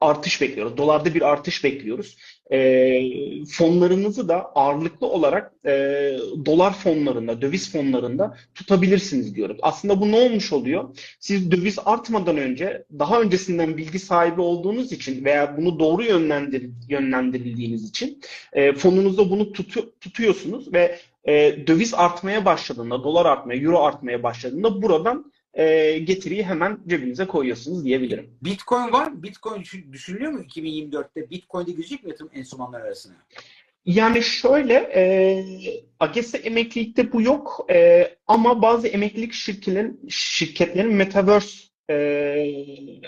artış 0.00 0.40
bekliyoruz. 0.40 0.76
Dolarda 0.76 1.14
bir 1.14 1.22
artış 1.22 1.64
bekliyoruz. 1.64 2.16
E, 2.52 3.00
fonlarınızı 3.44 4.28
da 4.28 4.52
ağırlıklı 4.54 5.06
olarak 5.06 5.52
e, 5.66 5.70
dolar 6.46 6.72
fonlarında, 6.72 7.42
döviz 7.42 7.72
fonlarında 7.72 8.36
tutabilirsiniz 8.54 9.34
diyoruz. 9.34 9.56
Aslında 9.62 10.00
bu 10.00 10.12
ne 10.12 10.16
olmuş 10.16 10.52
oluyor? 10.52 10.96
Siz 11.20 11.50
döviz 11.50 11.78
artmadan 11.84 12.36
önce 12.36 12.84
daha 12.98 13.20
öncesinden 13.20 13.76
bilgi 13.76 13.98
sahibi 13.98 14.40
olduğunuz 14.40 14.92
için 14.92 15.24
veya 15.24 15.56
bunu 15.56 15.78
doğru 15.78 16.02
yönlendir, 16.02 16.70
yönlendirildiğiniz 16.88 17.88
için 17.88 18.20
e, 18.52 18.72
fonunuzda 18.72 19.30
bunu 19.30 19.52
tutu- 19.52 19.92
tutuyorsunuz 20.00 20.72
ve 20.72 20.98
e, 21.24 21.66
döviz 21.66 21.94
artmaya 21.94 22.44
başladığında, 22.44 23.04
dolar 23.04 23.26
artmaya, 23.26 23.60
euro 23.60 23.82
artmaya 23.82 24.22
başladığında 24.22 24.82
buradan 24.82 25.32
e, 25.56 25.98
getiriyi 25.98 26.42
hemen 26.44 26.78
cebinize 26.86 27.26
koyuyorsunuz 27.26 27.84
diyebilirim. 27.84 28.30
Bitcoin 28.42 28.92
var 28.92 29.06
mı? 29.10 29.22
Bitcoin 29.22 29.60
düşün- 29.62 29.92
düşünülüyor 29.92 30.32
mu 30.32 30.40
2024'te? 30.40 31.30
Bitcoin'de 31.30 31.70
girecek 31.72 32.04
mi 32.04 32.10
yatırım 32.10 32.30
enstrümanları 32.34 32.82
arasına? 32.82 33.14
Yani 33.86 34.22
şöyle, 34.22 34.74
e, 34.74 35.44
AGES'e 36.00 36.38
emeklilikte 36.38 37.12
bu 37.12 37.22
yok 37.22 37.66
E, 37.70 38.08
ama 38.26 38.62
bazı 38.62 38.88
emeklilik 38.88 39.32
şirketlerin, 39.32 40.00
şirketlerin 40.08 40.94
Metaverse 40.94 41.58
e, 41.90 41.96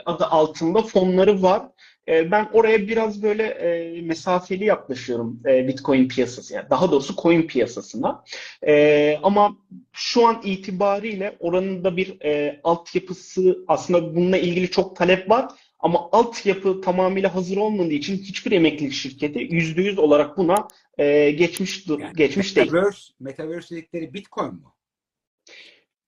adı 0.06 0.24
altında 0.24 0.82
fonları 0.82 1.42
var. 1.42 1.62
E, 2.08 2.30
ben 2.30 2.48
oraya 2.52 2.88
biraz 2.88 3.22
böyle 3.22 3.44
e, 3.44 4.00
mesafeli 4.02 4.64
yaklaşıyorum 4.64 5.40
e, 5.46 5.68
Bitcoin 5.68 6.08
piyasası, 6.08 6.54
yani 6.54 6.70
daha 6.70 6.90
doğrusu 6.90 7.16
coin 7.16 7.42
piyasasına. 7.42 8.24
E, 8.66 9.18
ama 9.22 9.56
şu 9.92 10.26
an 10.26 10.40
itibariyle 10.44 11.36
oranın 11.38 11.84
da 11.84 11.96
bir 11.96 12.20
e, 12.24 12.60
altyapısı 12.64 13.64
aslında 13.68 14.16
bununla 14.16 14.38
ilgili 14.38 14.70
çok 14.70 14.96
talep 14.96 15.30
var. 15.30 15.48
Ama 15.80 16.08
altyapı 16.12 16.80
tamamıyla 16.80 17.34
hazır 17.34 17.56
olmadığı 17.56 17.92
için 17.92 18.16
hiçbir 18.16 18.52
emeklilik 18.52 18.92
şirketi 18.92 19.38
%100 19.38 20.00
olarak 20.00 20.36
buna 20.38 20.68
e, 20.98 21.30
geçmiş 21.30 21.86
Yani 21.88 22.12
geçmiş 22.16 22.56
değil. 22.56 22.72
Metaverse, 22.72 23.12
Metaverse 23.20 23.76
dedikleri 23.76 24.14
Bitcoin 24.14 24.54
mu? 24.54 24.74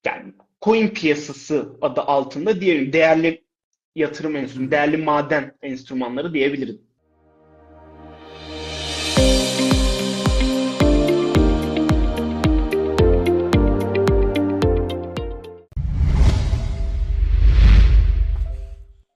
Yani 0.06 0.32
coin 0.62 0.88
piyasası 0.88 1.76
adı 1.80 2.00
altında 2.00 2.60
diyelim 2.60 2.92
değerli 2.92 3.44
yatırım 3.94 4.36
enstrümanı, 4.36 4.70
değerli 4.70 4.96
maden 4.96 5.56
enstrümanları 5.62 6.34
diyebilirim. 6.34 6.89